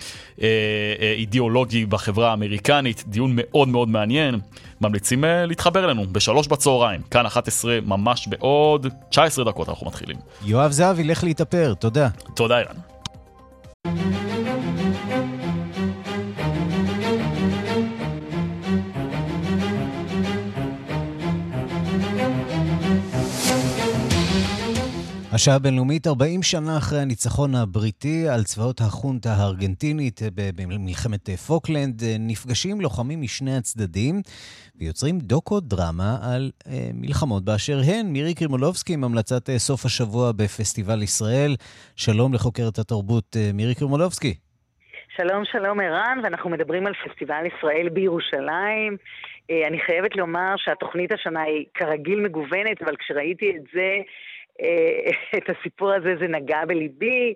אה, 0.43 0.47
אה, 1.01 1.13
אידיאולוגי 1.13 1.87
בחברה 1.87 2.31
האמריקנית, 2.31 3.05
דיון 3.07 3.33
מאוד 3.35 3.69
מאוד 3.69 3.89
מעניין. 3.89 4.41
ממליצים 4.81 5.25
אה, 5.25 5.27
להתחבר 5.47 5.85
אלינו 5.85 6.07
בשלוש 6.13 6.47
בצהריים, 6.47 7.01
כאן 7.11 7.27
11 7.27 7.79
ממש 7.87 8.29
בעוד 8.29 8.87
19 9.11 9.45
דקות 9.45 9.69
אנחנו 9.69 9.87
מתחילים. 9.87 10.17
יואב 10.45 10.71
זהבי, 10.71 11.05
לך 11.05 11.25
להתאפר, 11.25 11.75
תודה. 11.75 12.09
תודה, 12.35 12.59
ערן. 12.59 12.77
השעה 25.39 25.57
הבינלאומית, 25.57 26.07
40 26.07 26.43
שנה 26.43 26.77
אחרי 26.79 27.01
הניצחון 27.01 27.55
הבריטי 27.55 28.29
על 28.29 28.43
צבאות 28.45 28.81
החונטה 28.81 29.29
הארגנטינית 29.39 30.21
במלחמת 30.57 31.31
פוקלנד, 31.31 32.03
נפגשים 32.19 32.81
לוחמים 32.81 33.21
משני 33.21 33.57
הצדדים 33.57 34.15
ויוצרים 34.79 35.19
דוקו-דרמה 35.19 36.13
על 36.23 36.51
אה, 36.67 36.91
מלחמות 36.95 37.45
באשר 37.45 37.79
הן. 37.87 38.07
מירי 38.07 38.35
קרימולובסקי 38.35 38.93
עם 38.95 39.05
המלצת 39.05 39.51
אה, 39.51 39.59
סוף 39.59 39.85
השבוע 39.85 40.33
בפסטיבל 40.33 41.03
ישראל. 41.03 41.53
שלום 41.97 42.35
לחוקרת 42.35 42.79
התרבות 42.79 43.37
אה, 43.37 43.51
מירי 43.55 43.75
קרימולובסקי. 43.75 44.35
שלום, 45.17 45.45
שלום 45.45 45.81
ערן, 45.81 46.19
ואנחנו 46.23 46.51
מדברים 46.51 46.87
על 46.87 46.93
פסטיבל 46.95 47.45
ישראל 47.47 47.89
בירושלים. 47.89 48.97
אה, 49.51 49.67
אני 49.69 49.81
חייבת 49.81 50.17
לומר 50.17 50.55
שהתוכנית 50.57 51.13
השנה 51.13 51.43
היא 51.43 51.65
כרגיל 51.75 52.21
מגוונת, 52.21 52.83
אבל 52.83 52.97
כשראיתי 52.97 53.53
את 53.57 53.63
זה, 53.75 53.81
אה, 53.81 54.03
את 55.37 55.51
הסיפור 55.51 55.93
הזה, 55.93 56.15
זה 56.21 56.29
נגע 56.29 56.65
בליבי. 56.67 57.35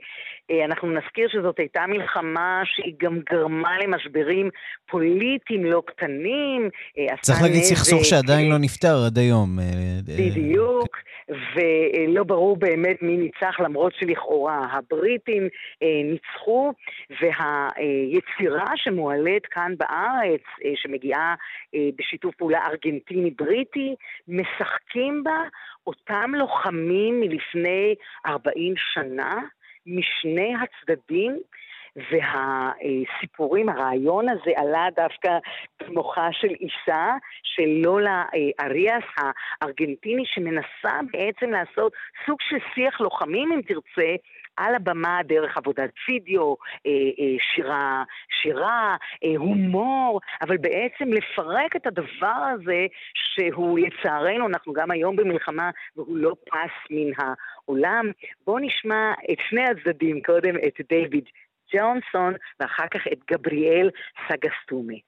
אה, 0.51 0.65
אנחנו 0.65 0.91
נזכיר 0.91 1.29
שזאת 1.29 1.59
הייתה 1.59 1.87
מלחמה 1.89 2.63
שהיא 2.65 2.95
גם 2.99 3.19
גרמה 3.31 3.79
למשברים 3.79 4.51
פוליטיים 4.91 5.65
לא 5.65 5.83
קטנים. 5.87 6.71
אה, 6.99 7.17
צריך 7.21 7.43
להגיד 7.43 7.63
סכסוך 7.63 8.05
שעדיין 8.05 8.51
לא 8.51 8.59
נפתר 8.59 8.95
עד 9.07 9.19
היום. 9.19 9.59
בדיוק, 10.19 10.97
ולא 11.29 12.25
ברור 12.25 12.57
באמת 12.57 13.03
מי 13.03 13.17
ניצח, 13.17 13.61
למרות 13.61 13.93
שלכאורה 13.95 14.67
הבריטים 14.73 15.49
ניצחו, 15.83 16.73
והיצירה 17.11 18.73
שמועלית 18.77 19.47
כאן 19.47 19.75
בארץ, 19.79 20.43
שמגיעה 20.75 21.35
בשיתוף 21.99 22.35
פעולה 22.35 22.61
ארגנטיני-בריטי, 22.67 23.95
משחקים 24.29 25.25
בה 25.25 25.43
אותם 25.87 26.31
לוחמים 26.35 27.21
מלפני 27.21 27.95
40 28.27 28.75
שנה, 28.95 29.41
משני 29.87 30.53
הצדדים, 30.63 31.39
והסיפורים, 31.97 33.69
הרעיון 33.69 34.29
הזה 34.29 34.51
עלה 34.57 34.87
דווקא 34.97 35.39
במוחה 35.81 36.29
של 36.33 36.55
אישה, 36.61 37.15
של 37.43 37.69
לולה 37.83 38.25
אריאס 38.61 39.05
הארגנטיני, 39.17 40.23
שמנסה 40.27 41.01
בעצם 41.13 41.51
לעשות 41.51 41.93
סוג 42.27 42.39
של 42.41 42.57
שיח 42.75 43.01
לוחמים, 43.01 43.53
אם 43.53 43.61
תרצה, 43.63 44.15
על 44.57 44.75
הבמה 44.75 45.21
דרך 45.25 45.57
עבודת 45.57 45.91
וידאו, 46.09 46.57
אה, 46.87 46.91
אה, 46.91 47.37
שירה, 47.55 48.05
שירה, 48.43 48.97
אה, 49.25 49.35
הומור, 49.37 50.21
אבל 50.43 50.57
בעצם 50.57 51.13
לפרק 51.13 51.77
את 51.77 51.87
הדבר 51.87 52.43
הזה 52.55 52.87
שהוא 53.15 53.79
לצערנו, 53.79 54.47
אנחנו 54.47 54.73
גם 54.73 54.91
היום 54.91 55.17
במלחמה 55.17 55.71
והוא 55.97 56.17
לא 56.17 56.35
פס 56.45 56.91
מן 56.91 57.13
העולם. 57.19 58.11
בואו 58.47 58.59
נשמע 58.59 59.13
את 59.33 59.39
שני 59.49 59.65
הצדדים, 59.65 60.23
קודם 60.23 60.57
את 60.57 60.81
דיוויד 60.89 61.25
ג'ונסון 61.74 62.34
ואחר 62.60 62.88
כך 62.92 63.08
את 63.14 63.20
גבריאל 63.32 63.90
סגסטומי. 64.30 65.02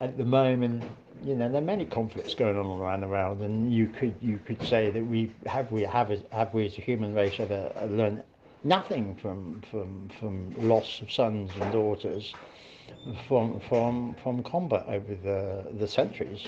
At 0.00 0.16
the 0.18 0.24
moment, 0.24 0.82
you 1.22 1.34
know, 1.36 1.48
there 1.48 1.62
are 1.62 1.70
many 1.74 1.86
conflicts 1.86 2.34
going 2.34 2.56
on 2.56 2.66
around 2.66 3.00
the 3.00 3.08
world, 3.08 3.38
and 3.46 3.72
you 3.72 3.86
could 3.96 4.14
you 4.20 4.38
could 4.46 4.62
say 4.72 4.90
that 4.90 5.04
we 5.12 5.20
have 5.46 5.66
we 5.70 5.82
have 5.82 6.08
have 6.32 6.50
we 6.52 6.66
as 6.66 6.76
a 6.78 6.82
human 6.90 7.14
race 7.14 7.36
ever 7.38 7.60
learned 7.98 8.22
nothing 8.64 9.14
from, 9.20 9.62
from, 9.70 10.08
from 10.18 10.68
loss 10.68 11.00
of 11.02 11.12
sons 11.12 11.50
and 11.60 11.72
daughters 11.72 12.34
from, 13.28 13.60
from, 13.68 14.16
from 14.22 14.42
combat 14.42 14.84
over 14.88 15.14
the, 15.14 15.64
the 15.78 15.86
centuries. 15.86 16.46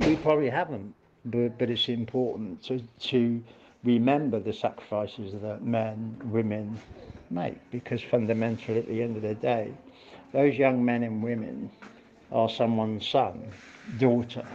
We 0.00 0.16
probably 0.16 0.50
haven't, 0.50 0.94
but, 1.24 1.58
but 1.58 1.70
it's 1.70 1.88
important 1.88 2.62
to, 2.64 2.80
to 3.10 3.42
remember 3.84 4.38
the 4.38 4.52
sacrifices 4.52 5.34
that 5.42 5.64
men, 5.64 6.16
women 6.24 6.78
make, 7.33 7.57
because 7.71 8.03
fundamentally, 8.09 8.79
at 8.79 8.87
the 8.87 9.01
end 9.01 9.17
of 9.17 9.23
the 9.23 9.35
day, 9.35 9.71
those 10.31 10.57
young 10.57 10.83
men 10.83 11.03
and 11.03 11.23
women 11.23 11.69
are 12.31 12.49
someone's 12.49 13.07
son, 13.07 13.33
daughter, 13.99 14.45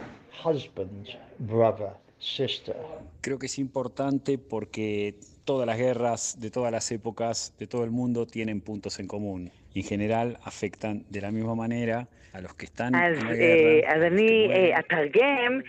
husband, 0.43 1.07
brother, 1.39 1.91
sister. 2.19 2.75
Creo 3.21 3.37
que 3.37 3.47
es 3.47 3.59
importante 3.59 4.37
porque 4.37 5.15
todas 5.45 5.65
las 5.67 5.77
guerras 5.77 6.37
de 6.39 6.51
todas 6.51 6.71
las 6.71 6.91
épocas 6.91 7.53
de 7.57 7.67
todo 7.67 7.83
el 7.83 7.91
mundo 7.91 8.25
tienen 8.25 8.61
puntos 8.61 8.99
en 8.99 9.07
común 9.07 9.51
en 9.73 9.83
general 9.83 10.39
afectan 10.43 11.05
de 11.09 11.21
la 11.21 11.31
misma 11.31 11.55
manera 11.55 12.07
a 12.33 12.41
los 12.41 12.53
que 12.53 12.65
están 12.65 12.95
אז, 12.95 13.17
en 13.17 13.27
la 13.27 13.33
guerra. 13.33 13.95
אז 13.95 14.01
אני 14.03 14.73
אתרגם, 14.79 15.59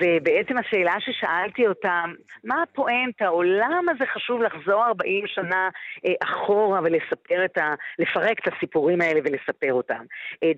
ובעצם 0.00 0.58
השאלה 0.58 0.94
ששאלתי 1.00 1.66
אותם, 1.66 2.14
מה 2.44 2.62
הפואנטה, 2.62 3.28
או 3.28 3.42
למה 3.42 3.92
זה 3.98 4.06
חשוב 4.14 4.42
לחזור 4.42 4.84
40 4.84 5.24
שנה 5.26 5.68
אחורה 6.22 6.80
ולספר 6.84 7.44
את 7.44 7.58
ה... 7.58 7.74
לפרק 7.98 8.38
את 8.38 8.52
הסיפורים 8.52 9.00
האלה 9.00 9.20
ולספר 9.24 9.72
אותם. 9.72 10.04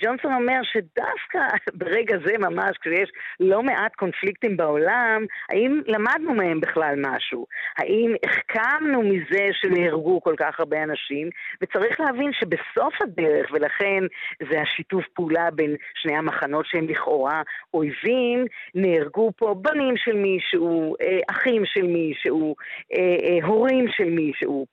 ג'ונסון 0.03 0.33
אומר 0.33 0.61
שדווקא 0.63 1.39
ברגע 1.81 2.17
זה 2.27 2.33
ממש, 2.39 2.77
כשיש 2.81 3.11
לא 3.41 3.63
מעט 3.63 3.95
קונפליקטים 3.95 4.57
בעולם, 4.57 5.25
האם 5.51 5.81
למדנו 5.87 6.35
מהם 6.35 6.61
בכלל 6.61 6.95
משהו? 6.99 7.47
האם 7.79 8.15
החכמנו 8.25 9.03
מזה 9.03 9.49
שנהרגו 9.53 10.21
כל 10.21 10.35
כך 10.39 10.61
הרבה 10.61 10.83
אנשים? 10.83 11.31
וצריך 11.61 12.01
להבין 12.01 12.31
שבסוף 12.33 12.95
הדרך, 13.03 13.51
ולכן 13.53 14.05
זה 14.51 14.61
השיתוף 14.61 15.05
פעולה 15.15 15.36
פעולה 15.37 15.51
בין 15.51 15.77
שני 15.95 16.17
המחנות 16.17 16.67
שהם 16.67 16.89
לכאורה 16.89 17.43
אויבים, 17.75 18.45
נהרגו 18.75 19.31
פה 19.37 19.55
בנים 19.55 19.95
של 19.97 20.17
מישהו, 20.17 20.95
אה, 21.01 21.19
אחים 21.31 21.63
של 21.65 21.87
מישהו, 21.87 22.55
אה, 22.93 22.99
אה, 22.99 23.47
הורים 23.47 23.87
של 23.97 24.11
מישהו. 24.11 24.67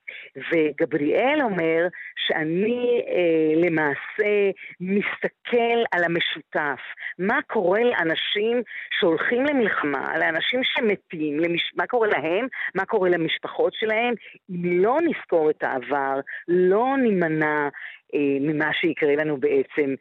וגבריאל 0.52 1.42
אומר 1.42 1.88
שאני 2.28 3.02
למעשה 3.56 4.52
מסתכל 4.80 5.78
על 5.92 6.04
המשותף. 6.04 6.82
מה 7.20 7.40
קורה 7.48 7.84
לאנשים 7.84 8.62
שהולכים 9.00 9.46
למלחמה, 9.46 10.18
לאנשים 10.18 10.60
שמתים, 10.64 11.40
למש... 11.40 11.74
מה 11.76 11.88
קורה 11.88 12.08
להם, 12.08 12.48
מה 12.76 12.86
קורה 12.86 13.10
למשפחות 13.10 13.74
שלהם, 13.74 14.14
אם 14.50 14.84
לא 14.84 14.98
נזכור 15.02 15.50
את 15.50 15.64
העבר, 15.64 16.20
לא 16.48 16.96
נימנע 16.98 17.70
ממה 18.42 18.74
שיקרה 18.74 19.16
לנו 19.16 19.38
בעצם 19.38 19.96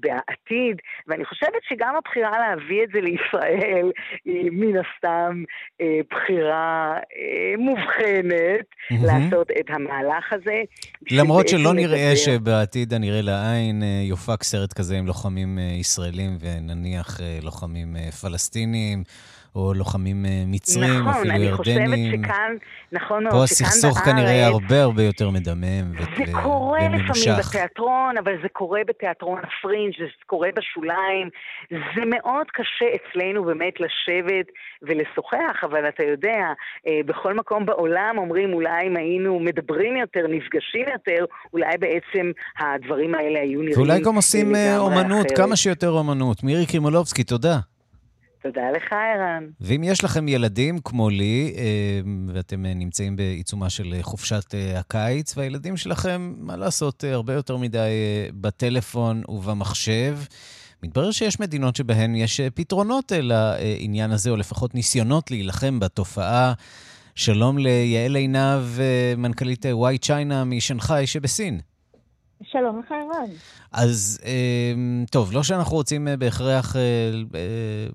בעתיד, 0.00 0.76
ואני 1.06 1.24
חושבת 1.24 1.62
שגם 1.68 1.94
הבחירה 1.98 2.30
להביא 2.38 2.82
את 2.84 2.88
זה 2.92 3.00
לישראל 3.00 3.90
היא 4.24 4.50
מן 4.52 4.76
הסתם 4.76 5.42
אה, 5.80 6.00
בחירה 6.10 6.98
מובחנת 7.58 8.66
mm-hmm. 8.92 9.06
לעשות 9.06 9.50
את 9.50 9.66
המהלך 9.68 10.32
הזה. 10.32 10.62
למרות 11.10 11.48
שלא 11.48 11.74
נראה 11.74 12.12
שבעתיד 12.16 12.94
הנראה 12.94 13.22
לעין 13.22 13.82
יופק 14.02 14.42
סרט 14.42 14.72
כזה 14.72 14.96
עם 14.96 15.06
לוחמים 15.06 15.58
ישראלים 15.58 16.38
ונניח 16.40 17.20
לוחמים 17.42 17.96
פלסטינים. 18.22 19.02
או 19.58 19.74
לוחמים 19.74 20.26
אה, 20.26 20.42
מצרים, 20.46 21.00
נכון, 21.00 21.10
אפילו 21.10 21.34
ירדנים. 21.34 21.50
נכון, 21.50 21.92
אני 21.92 22.12
חושבת 22.12 22.24
שכאן, 22.24 22.56
נכון 22.92 23.24
מאוד, 23.24 23.34
פה 23.34 23.44
הסכסוך 23.44 23.98
כנראה 23.98 24.46
הרבה 24.46 24.82
הרבה 24.82 25.02
יותר 25.02 25.30
מדמם 25.30 25.84
וממושך. 25.90 26.16
זה 26.16 26.22
ו- 26.38 26.42
קורה 26.42 26.88
לפעמים 26.88 27.38
בתיאטרון, 27.38 28.18
אבל 28.18 28.32
זה 28.42 28.48
קורה 28.48 28.80
בתיאטרון 28.86 29.38
הפרינג', 29.38 29.92
זה 29.98 30.06
קורה 30.26 30.48
בשוליים. 30.56 31.28
זה 31.70 32.02
מאוד 32.06 32.46
קשה 32.52 32.86
אצלנו 32.96 33.44
באמת 33.44 33.74
לשבת 33.80 34.46
ולשוחח, 34.82 35.56
אבל 35.62 35.88
אתה 35.88 36.02
יודע, 36.02 36.40
אה, 36.86 37.00
בכל 37.06 37.34
מקום 37.34 37.66
בעולם 37.66 38.14
אומרים, 38.18 38.52
אולי 38.52 38.86
אם 38.86 38.96
היינו 38.96 39.40
מדברים 39.40 39.96
יותר, 39.96 40.26
נפגשים 40.28 40.86
יותר, 40.92 41.24
אולי 41.52 41.78
בעצם 41.78 42.30
הדברים 42.58 43.14
האלה 43.14 43.40
היו 43.40 43.60
נראים 43.62 43.78
ואולי 43.78 44.00
גם 44.00 44.14
עושים 44.14 44.54
אה, 44.54 44.78
אומנות, 44.78 45.26
אחרת. 45.26 45.36
כמה 45.36 45.56
שיותר 45.56 45.90
אומנות. 45.90 46.44
מירי 46.44 46.66
קרימולובסקי, 46.66 47.24
תודה. 47.24 47.58
תודה 48.52 48.70
לך, 48.70 48.92
ערן. 48.92 49.46
ואם 49.60 49.84
יש 49.84 50.04
לכם 50.04 50.28
ילדים 50.28 50.78
כמו 50.78 51.10
לי, 51.10 51.54
אה, 51.56 52.00
ואתם 52.26 52.66
אה, 52.66 52.74
נמצאים 52.74 53.16
בעיצומה 53.16 53.70
של 53.70 53.94
אה, 53.94 54.02
חופשת 54.02 54.54
הקיץ, 54.76 55.36
והילדים 55.36 55.76
שלכם, 55.76 56.34
מה 56.38 56.56
לעשות, 56.56 57.04
הרבה 57.04 57.32
יותר 57.32 57.56
מדי 57.56 57.88
בטלפון 58.40 59.22
ובמחשב, 59.28 60.18
מתברר 60.82 61.10
שיש 61.10 61.40
מדינות 61.40 61.76
שבהן 61.76 62.14
יש 62.14 62.40
פתרונות 62.40 63.12
לעניין 63.14 64.10
הזה, 64.10 64.30
או 64.30 64.36
לפחות 64.36 64.74
ניסיונות 64.74 65.30
להילחם 65.30 65.80
בתופעה. 65.80 66.52
שלום 67.14 67.58
ליעל 67.58 68.16
עינב, 68.16 68.62
מנכ"לית 69.16 69.66
וואי 69.72 69.98
צ'יינה 69.98 70.44
משנגחאי 70.44 71.06
שבסין. 71.06 71.60
שלום 72.42 72.80
לך, 72.80 72.92
ערן. 72.92 73.30
אז 73.72 74.20
טוב, 75.10 75.32
לא 75.32 75.42
שאנחנו 75.42 75.76
רוצים 75.76 76.08
בהכרח 76.18 76.76
אה, 76.76 76.80
אה, 77.34 77.86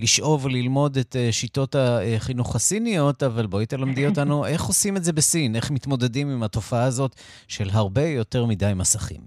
לשאוב 0.00 0.44
וללמוד 0.44 0.96
את 0.96 1.16
שיטות 1.30 1.74
החינוך 1.78 2.54
הסיניות, 2.54 3.22
אבל 3.22 3.46
בואי 3.46 3.66
תלמדי 3.66 4.06
אותנו 4.06 4.44
איך 4.52 4.62
עושים 4.62 4.96
את 4.96 5.04
זה 5.04 5.12
בסין, 5.12 5.56
איך 5.56 5.70
מתמודדים 5.70 6.28
עם 6.30 6.42
התופעה 6.42 6.84
הזאת 6.84 7.12
של 7.48 7.68
הרבה 7.72 8.02
יותר 8.02 8.46
מדי 8.46 8.72
מסכים. 8.76 9.20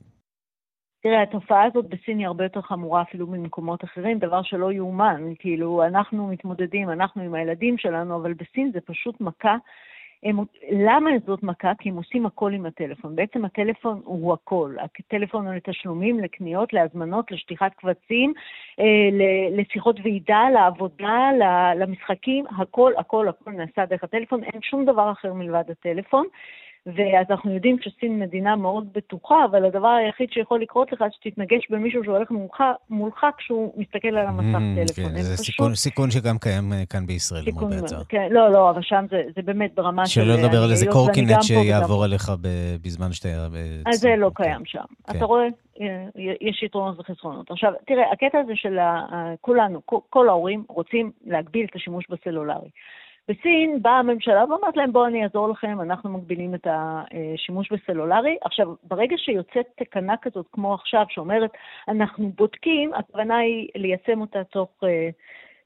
תראה, 1.04 1.22
התופעה 1.22 1.64
הזאת 1.64 1.86
בסין 1.90 2.18
היא 2.18 2.28
הרבה 2.28 2.44
יותר 2.44 2.62
חמורה 2.62 3.02
אפילו 3.02 3.28
ממקומות 3.28 3.84
אחרים, 3.84 4.20
דבר 4.20 4.42
שלא 4.44 4.72
יאומן. 4.72 5.34
כאילו, 5.40 5.86
אנחנו 5.86 6.28
מתמודדים, 6.28 6.90
אנחנו 6.90 7.22
עם 7.22 7.34
הילדים 7.34 7.78
שלנו, 7.78 8.16
אבל 8.16 8.34
בסין 8.34 8.72
זה 8.74 8.80
פשוט 8.86 9.22
מכה 9.22 9.56
הם, 10.24 10.38
למה 10.72 11.10
זאת 11.26 11.44
מכה? 11.44 11.72
כי 11.80 11.90
הם 11.90 11.96
עושים 11.96 12.26
הכל 12.26 12.54
עם 12.54 12.66
הטלפון. 12.66 13.16
בעצם 13.16 13.46
הטלפון 13.46 14.02
הוא 14.04 14.34
הכל. 14.34 14.76
הטלפון 14.80 15.48
הוא 15.48 15.56
לתשלומים, 15.56 16.20
לקניות, 16.20 16.74
להזמנות, 16.74 17.32
לשטיחת 17.32 17.74
קבצים, 17.74 18.34
אה, 18.80 19.10
לשיחות 19.52 19.96
ועידה, 20.04 20.50
לעבודה, 20.54 21.30
למשחקים, 21.76 22.46
הכל, 22.58 22.94
הכל, 22.98 23.28
הכל 23.28 23.52
נעשה 23.52 23.86
דרך 23.86 24.04
הטלפון. 24.04 24.44
אין 24.44 24.62
שום 24.62 24.86
דבר 24.86 25.12
אחר 25.12 25.34
מלבד 25.34 25.64
הטלפון. 25.70 26.26
ואז 26.86 27.26
אנחנו 27.30 27.54
יודעים 27.54 27.78
שסין 27.82 28.20
מדינה 28.20 28.56
מאוד 28.56 28.88
בטוחה, 28.94 29.46
אבל 29.52 29.66
הדבר 29.66 29.88
היחיד 29.88 30.32
שיכול 30.32 30.62
לקרות 30.62 30.92
לך, 30.92 31.04
שתתנגש 31.12 31.68
במישהו 31.70 32.04
שהולך 32.04 32.32
מולך, 32.32 32.64
מולך 32.90 33.26
כשהוא 33.38 33.74
מסתכל 33.78 34.08
על 34.08 34.28
המסך 34.28 34.58
mm, 34.58 34.88
טלפון. 34.88 35.12
כן, 35.12 35.22
זה 35.22 35.34
פשוט... 35.34 35.46
סיכון, 35.46 35.76
סיכון 35.76 36.12
שגם 36.12 36.38
קיים 36.38 36.74
אה, 36.74 36.86
כאן 36.90 37.06
בישראל, 37.06 37.44
הצער. 37.84 38.04
כן, 38.10 38.28
לא, 38.32 38.52
לא, 38.52 38.70
אבל 38.70 38.82
שם 38.82 39.06
זה, 39.10 39.22
זה 39.36 39.42
באמת 39.42 39.76
ברמה 39.76 40.08
של... 40.08 40.22
שלא 40.22 40.34
לדבר 40.34 40.64
על 40.64 40.72
איזה 40.72 40.86
קורקינט 40.92 41.42
שיעבור 41.42 42.04
עליך 42.04 42.32
בזמן 42.82 43.12
שאתה... 43.12 43.48
אז 43.86 44.00
זה 44.00 44.16
לא 44.18 44.32
כן. 44.36 44.44
קיים 44.44 44.66
שם. 44.66 44.80
כן. 45.08 45.18
אתה 45.18 45.26
רואה? 45.26 45.48
אה, 45.82 46.06
יש 46.42 46.64
יתרונות 46.64 47.00
וחסרונות. 47.00 47.52
עכשיו, 47.52 47.74
תראה, 47.88 48.12
הקטע 48.12 48.40
הזה 48.40 48.54
של 48.56 48.78
כולנו, 49.42 49.82
כל 50.10 50.30
ההורים 50.30 50.64
רוצים 50.70 51.12
להגביל 51.26 51.66
את 51.70 51.76
השימוש 51.76 52.06
בסלולרי. 52.10 52.70
בסין 53.30 53.82
באה 53.82 54.00
הממשלה 54.00 54.46
ואומרת 54.50 54.78
להם, 54.78 54.92
בואו 54.94 55.08
אני 55.08 55.24
אעזור 55.24 55.50
לכם, 55.50 55.82
אנחנו 55.82 56.10
מגבילים 56.10 56.56
את 56.56 56.68
השימוש 56.70 57.72
בסלולרי. 57.72 58.38
עכשיו, 58.46 58.74
ברגע 58.84 59.16
שיוצאת 59.18 59.66
תקנה 59.76 60.14
כזאת, 60.22 60.46
כמו 60.52 60.74
עכשיו, 60.74 61.06
שאומרת, 61.10 61.52
אנחנו 61.88 62.32
בודקים, 62.38 62.94
הכוונה 62.94 63.38
היא 63.38 63.68
ליישם 63.76 64.22
אותה 64.22 64.44
תוך 64.44 64.70
אה, 64.84 65.10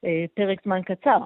אה, 0.05 0.25
פרק 0.33 0.63
זמן 0.63 0.81
קצר. 0.81 1.17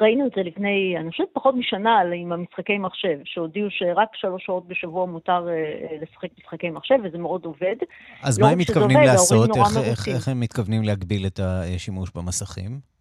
ראינו 0.00 0.26
את 0.26 0.32
זה 0.36 0.42
לפני, 0.42 0.94
אני 1.00 1.10
חושבת 1.10 1.28
פחות 1.32 1.54
משנה, 1.54 2.00
עם 2.00 2.32
המשחקי 2.32 2.78
מחשב, 2.78 3.18
שהודיעו 3.24 3.66
שרק 3.70 4.08
שלוש 4.14 4.44
שעות 4.44 4.68
בשבוע 4.68 5.06
מותר 5.06 5.46
uh, 5.46 6.02
לשחק 6.02 6.28
משחקי 6.38 6.70
מחשב, 6.70 6.94
וזה 7.04 7.18
מאוד 7.18 7.44
עובד. 7.44 7.76
אז 8.22 8.38
מה 8.38 8.48
הם 8.48 8.58
מתכוונים 8.58 8.96
עובד, 8.96 9.08
לעשות? 9.08 9.50
איך, 9.56 9.76
איך, 9.76 10.08
איך 10.08 10.28
הם 10.28 10.40
מתכוונים 10.40 10.82
להגביל 10.82 11.26
את 11.26 11.40
השימוש 11.42 12.10
במסכים? 12.14 12.91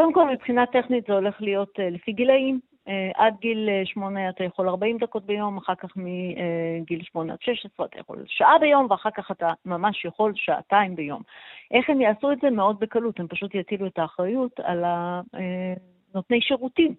קודם 0.00 0.12
כל, 0.12 0.30
מבחינה 0.32 0.66
טכנית 0.66 1.06
זה 1.06 1.12
הולך 1.12 1.42
להיות 1.42 1.78
uh, 1.78 1.82
לפי 1.82 2.12
גילאים. 2.12 2.60
Uh, 2.88 2.90
עד 3.14 3.34
גיל 3.40 3.68
8 3.84 4.28
אתה 4.28 4.44
יכול 4.44 4.68
40 4.68 4.98
דקות 4.98 5.26
ביום, 5.26 5.56
אחר 5.56 5.74
כך 5.74 5.90
מגיל 5.96 7.02
8 7.02 7.32
עד 7.32 7.38
16 7.42 7.86
אתה 7.86 8.00
יכול 8.00 8.24
שעה 8.26 8.58
ביום, 8.60 8.86
ואחר 8.90 9.10
כך 9.10 9.30
אתה 9.30 9.52
ממש 9.64 10.04
יכול 10.04 10.32
שעתיים 10.36 10.96
ביום. 10.96 11.22
איך 11.70 11.90
הם 11.90 12.00
יעשו 12.00 12.32
את 12.32 12.38
זה? 12.42 12.50
מאוד 12.50 12.80
בקלות, 12.80 13.20
הם 13.20 13.28
פשוט 13.28 13.54
יטילו 13.54 13.86
את 13.86 13.98
האחריות 13.98 14.60
על 14.60 14.84
נותני 16.14 16.40
שירותים. 16.40 16.94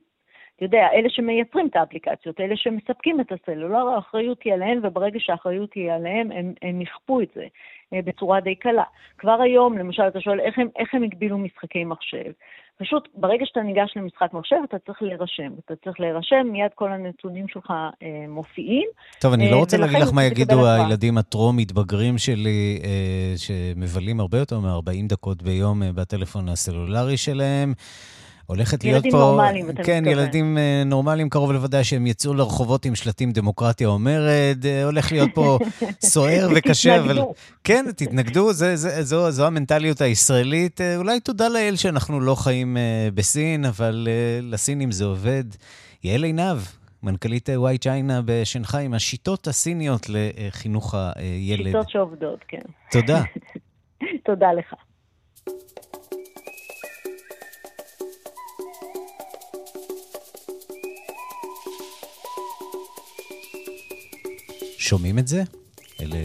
אתה 0.62 0.66
יודע, 0.66 0.88
אלה 0.93 1.10
שמייצרים 1.10 1.68
את 1.68 1.76
האפליקציות, 1.76 2.41
אלה 2.41 2.58
שמספקים 2.58 3.22
את 3.22 3.32
הסלולר, 3.32 3.88
האחריות 3.88 4.43
היא 4.43 4.54
עליהם, 4.54 4.80
וברגע 4.84 5.20
שהאחריות 5.20 5.74
היא 5.74 5.91
עליהם, 5.91 6.32
הם, 6.32 6.54
הם 6.62 6.82
יכפו 6.82 7.22
את 7.22 7.28
זה 7.36 7.45
אה, 7.93 7.99
בצורה 8.02 8.39
די 8.39 8.56
קלה. 8.56 8.84
כבר 9.18 9.41
היום, 9.41 9.78
למשל, 9.78 10.08
אתה 10.08 10.22
שואל 10.22 10.39
איך 10.39 10.60
הם, 10.60 10.68
איך 10.76 10.93
הם 10.93 11.04
הגבילו 11.04 11.38
משחקי 11.38 11.84
מחשב. 11.84 12.32
פשוט, 12.82 13.07
ברגע 13.15 13.45
שאתה 13.45 13.61
ניגש 13.61 13.93
למשחק 13.95 14.34
מחשב, 14.34 14.55
אתה 14.69 14.77
צריך 14.86 15.01
להירשם. 15.01 15.51
אתה 15.65 15.73
צריך 15.84 15.99
להירשם, 15.99 16.47
מיד 16.51 16.71
כל 16.75 16.91
הנתונים 16.91 17.47
שלך 17.47 17.71
אה, 18.03 18.25
מופיעים. 18.27 18.88
טוב, 19.19 19.34
אני 19.34 19.49
לא 19.49 19.55
אה, 19.55 19.59
רוצה 19.59 19.77
להגיד 19.77 19.99
לך 19.99 20.13
מה 20.13 20.23
יגידו 20.23 20.67
הילדים 20.67 21.17
הטרום-מתבגרים 21.17 22.17
שלי, 22.17 22.82
אה, 22.84 23.34
שמבלים 23.38 24.19
הרבה 24.19 24.38
יותר 24.38 24.59
מ-40 24.59 25.07
דקות 25.07 25.43
ביום 25.43 25.84
אה, 25.84 25.91
בטלפון 25.91 26.49
הסלולרי 26.49 27.17
שלהם. 27.17 27.73
הולכת 28.52 28.84
להיות 28.84 29.04
פה... 29.04 29.08
ילדים 29.08 29.20
נורמליים, 29.20 29.66
אתה 29.66 29.82
מתכוון. 29.82 30.04
כן, 30.04 30.04
ילדים 30.08 30.58
אה, 30.58 30.84
נורמליים, 30.86 31.30
קרוב 31.30 31.52
לוודאי 31.52 31.84
שהם 31.84 32.08
יצאו 32.08 32.34
לרחובות 32.34 32.86
עם 32.86 32.95
שלטים 32.95 33.32
דמוקרטיה 33.32 33.88
אומרת, 33.88 34.66
אה, 34.66 34.84
הולך 34.84 35.12
להיות 35.12 35.30
פה 35.34 35.60
סוער 36.12 36.47
וקשה, 36.56 36.99
אבל... 36.99 37.20
כן, 37.64 37.86
תתנגדו, 37.95 38.54
זה, 38.54 38.76
זה, 38.76 39.04
זו, 39.04 39.32
זו 39.32 39.47
המנטליות 39.47 40.02
הישראלית. 40.02 40.82
אה, 40.82 40.97
אולי 40.97 41.20
תודה 41.20 41.49
לאל 41.49 41.76
שאנחנו 41.76 42.20
לא 42.20 42.36
חיים 42.36 42.78
בסין, 43.14 43.66
אבל 43.66 44.08
לסינים 44.41 44.91
זה 44.91 45.06
עובד. 45.06 45.43
יעל 46.04 46.24
עינב, 46.24 46.58
מנכ"לית 47.04 47.49
וואי 47.56 47.78
צ'יינה 47.78 48.22
בשנגחאי, 48.26 48.86
עם 48.86 48.93
השיטות 48.93 49.47
הסיניות 49.47 50.06
לחינוך 50.10 50.95
הילד. 51.16 51.66
שיטות 51.66 51.89
שעובדות, 51.89 52.39
כן. 52.47 52.62
תודה. 52.91 53.24
תודה 54.26 54.54
לך. 54.54 54.74
שומעים 64.91 65.19
את 65.19 65.27
זה? 65.27 65.41
אלה 66.01 66.17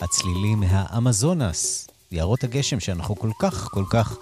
הצלילים 0.00 0.58
מהאמזונס, 0.60 1.90
יערות 2.12 2.44
הגשם 2.44 2.80
שאנחנו 2.80 3.16
כל 3.16 3.30
כך 3.42 3.54
כל 3.74 3.84
כך 3.92 4.18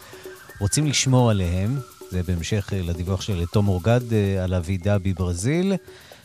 רוצים 0.61 0.87
לשמור 0.87 1.31
עליהם. 1.31 1.71
זה 2.11 2.23
בהמשך 2.29 2.73
אה, 2.73 2.79
לדיווח 2.89 3.21
של 3.21 3.47
תום 3.53 3.69
אורגד 3.69 4.13
אה, 4.13 4.45
על 4.45 4.55
הוועידה 4.55 4.99
בברזיל. 4.99 5.73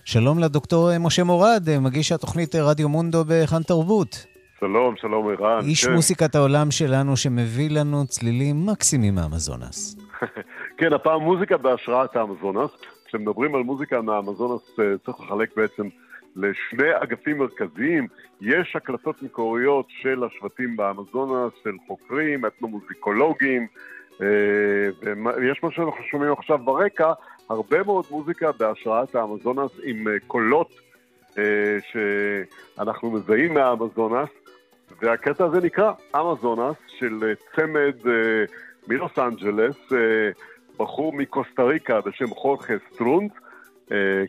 שלום 0.06 0.40
לדוקטור 0.40 0.92
אה, 0.92 1.00
משה 1.00 1.24
מורד, 1.24 1.64
מגיש 1.82 2.12
התוכנית 2.12 2.56
רדיו 2.56 2.90
מונדו 2.90 3.24
בכאן 3.28 3.64
תרבות. 3.64 4.26
שלום, 4.60 4.96
שלום 4.98 5.28
ערן. 5.30 5.66
איש 5.66 5.86
כן. 5.86 5.94
מוסיקת 5.94 6.36
העולם 6.36 6.72
שלנו 6.72 7.18
שמביא 7.18 7.70
לנו 7.70 8.08
צלילים 8.08 8.66
מקסימים 8.66 9.16
מהאמזונס. 9.16 9.98
כן, 10.78 10.94
הפעם 10.94 11.22
מוזיקה 11.22 11.58
בהשראת 11.58 12.16
האמזונס. 12.16 12.72
כשמדברים 13.06 13.56
על 13.56 13.64
מוזיקה 13.64 14.02
מהאמזונס 14.02 14.62
צריך 15.06 15.20
לחלק 15.20 15.50
בעצם 15.58 15.90
לשני 16.36 16.90
אגפים 17.04 17.38
מרכזיים. 17.38 18.08
יש 18.42 18.76
הקלטות 18.76 19.24
מקוריות 19.24 19.86
של 19.90 20.24
השבטים 20.24 20.76
באמזונס, 20.78 21.54
של 21.64 21.76
חוקרים, 21.88 22.46
אתנומוזיקולוגים, 22.46 23.68
אה, 24.22 24.28
ויש 25.36 25.64
מה 25.64 25.72
שאנחנו 25.72 26.04
שומעים 26.12 26.32
עכשיו 26.32 26.58
ברקע, 26.58 27.14
הרבה 27.50 27.84
מאוד 27.84 28.06
מוזיקה 28.12 28.52
בהשראת 28.52 29.16
האמזונס 29.16 29.72
עם 29.84 30.08
אה, 30.08 30.14
קולות 30.28 30.74
אה, 31.38 31.78
שאנחנו 31.92 33.12
מזהים 33.12 33.54
מהאמזונס, 33.54 34.30
והקטע 35.02 35.46
הזה 35.46 35.62
נקרא 35.62 35.92
אמזונס 36.16 36.78
של 37.00 37.34
צמד 37.56 37.96
מלוס 38.88 39.20
אנג'לס, 39.20 39.76
בחור 40.80 41.14
מקוסטה 41.14 41.64
ריקה 41.64 42.02
בשם 42.02 42.28
חורחה 42.28 42.74
סטרונץ, 42.94 43.32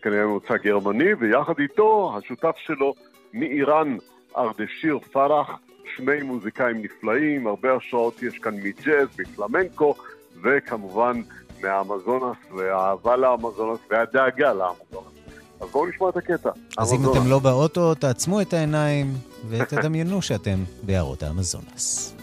כנראה 0.03 0.27
ממוצא 0.27 0.57
גרמני, 0.57 1.15
ויחד 1.15 1.55
איתו 1.59 2.19
השותף 2.19 2.55
שלו 2.57 2.95
מאיראן, 3.33 3.97
ארדשיר 4.37 4.99
פרח, 5.13 5.51
שני 5.97 6.23
מוזיקאים 6.23 6.83
נפלאים, 6.83 7.47
הרבה 7.47 7.69
השראות 7.77 8.23
יש 8.23 8.39
כאן 8.39 8.55
מג'אז, 8.55 9.09
מפלמנקו, 9.19 9.95
וכמובן 10.43 11.21
מהאמזונס, 11.63 12.37
והאהבה 12.57 13.17
לאמזונס 13.17 13.79
והדאגה 13.91 14.53
לאמזונס. 14.53 15.15
אז 15.61 15.71
בואו 15.71 15.87
נשמע 15.87 16.09
את 16.09 16.17
הקטע. 16.17 16.51
אז 16.79 16.93
אם 16.93 16.99
אתם 17.13 17.27
לא 17.31 17.39
באוטו, 17.39 17.95
תעצמו 17.95 18.41
את 18.41 18.53
העיניים 18.53 19.07
ותדמיינו 19.49 20.23
שאתם 20.23 20.59
ביערות 20.83 21.23
האמזונס. 21.23 22.17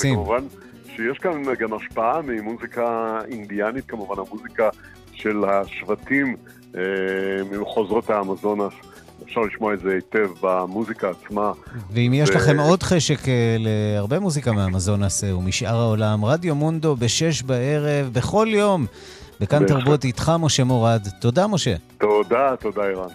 הגיטרות, 0.00 0.28
וכמובן 0.28 0.46
שיש 0.96 1.18
כאן 1.18 1.42
גם 1.58 1.74
השפעה 1.74 2.22
ממוזיקה 2.22 3.18
אינדיאנית, 3.30 3.84
כמובן 3.88 4.14
המוזיקה 4.18 4.68
של 5.12 5.44
השבטים 5.44 6.36
אה, 6.76 6.80
ממחוזות 7.50 8.10
האמזונס. 8.10 8.72
אפשר 9.24 9.40
לשמוע 9.40 9.74
את 9.74 9.80
זה 9.80 9.90
היטב 9.94 10.28
במוזיקה 10.40 11.10
עצמה. 11.10 11.52
ואם 11.90 12.12
יש 12.14 12.30
לכם 12.30 12.60
עוד 12.60 12.82
חשק 12.82 13.28
אה, 13.28 13.56
להרבה 13.58 14.20
מוזיקה 14.20 14.52
מהאמזונס 14.52 15.24
ומשאר 15.24 15.76
העולם, 15.76 16.24
רדיו 16.24 16.54
מונדו 16.54 16.96
בשש 16.96 17.42
בערב, 17.42 18.10
בכל 18.12 18.46
יום, 18.50 18.86
בכאן 19.40 19.66
תרבות 19.66 20.04
איתך, 20.04 20.32
משה 20.40 20.64
מורד. 20.64 21.02
תודה, 21.20 21.46
משה. 21.46 21.74
תודה, 21.98 22.54
תודה, 22.60 22.82
ערן. 22.82 23.08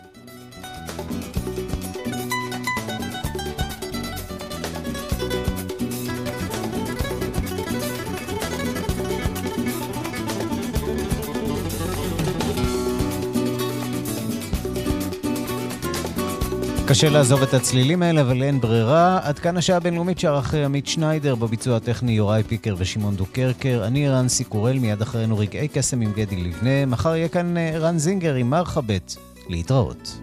קשה 16.88 17.09
לעזוב 17.09 17.43
את 17.43 17.53
הצלילים 17.53 18.01
האלה, 18.01 18.21
אבל 18.21 18.43
אין 18.43 18.61
ברירה. 18.61 19.19
עד 19.23 19.39
כאן 19.39 19.57
השעה 19.57 19.77
הבינלאומית 19.77 20.19
שערך 20.19 20.53
עמית 20.53 20.88
שניידר, 20.88 21.35
בביצוע 21.35 21.77
הטכני 21.77 22.11
יוראי 22.11 22.43
פיקר 22.43 22.75
ושמעון 22.77 23.15
דוקרקר. 23.15 23.83
אני 23.88 24.09
רנסי 24.09 24.43
קורל, 24.43 24.79
מיד 24.79 25.01
אחרינו 25.01 25.38
רגעי 25.38 25.67
קסם 25.67 26.01
עם 26.01 26.11
גדי 26.15 26.35
לבנה. 26.35 26.85
מחר 26.85 27.15
יהיה 27.15 27.27
כאן 27.27 27.57
אה, 27.57 27.71
רן 27.77 27.97
זינגר 27.97 28.35
עם 28.35 28.49
מרחבת. 28.49 29.15
להתראות. 29.49 30.19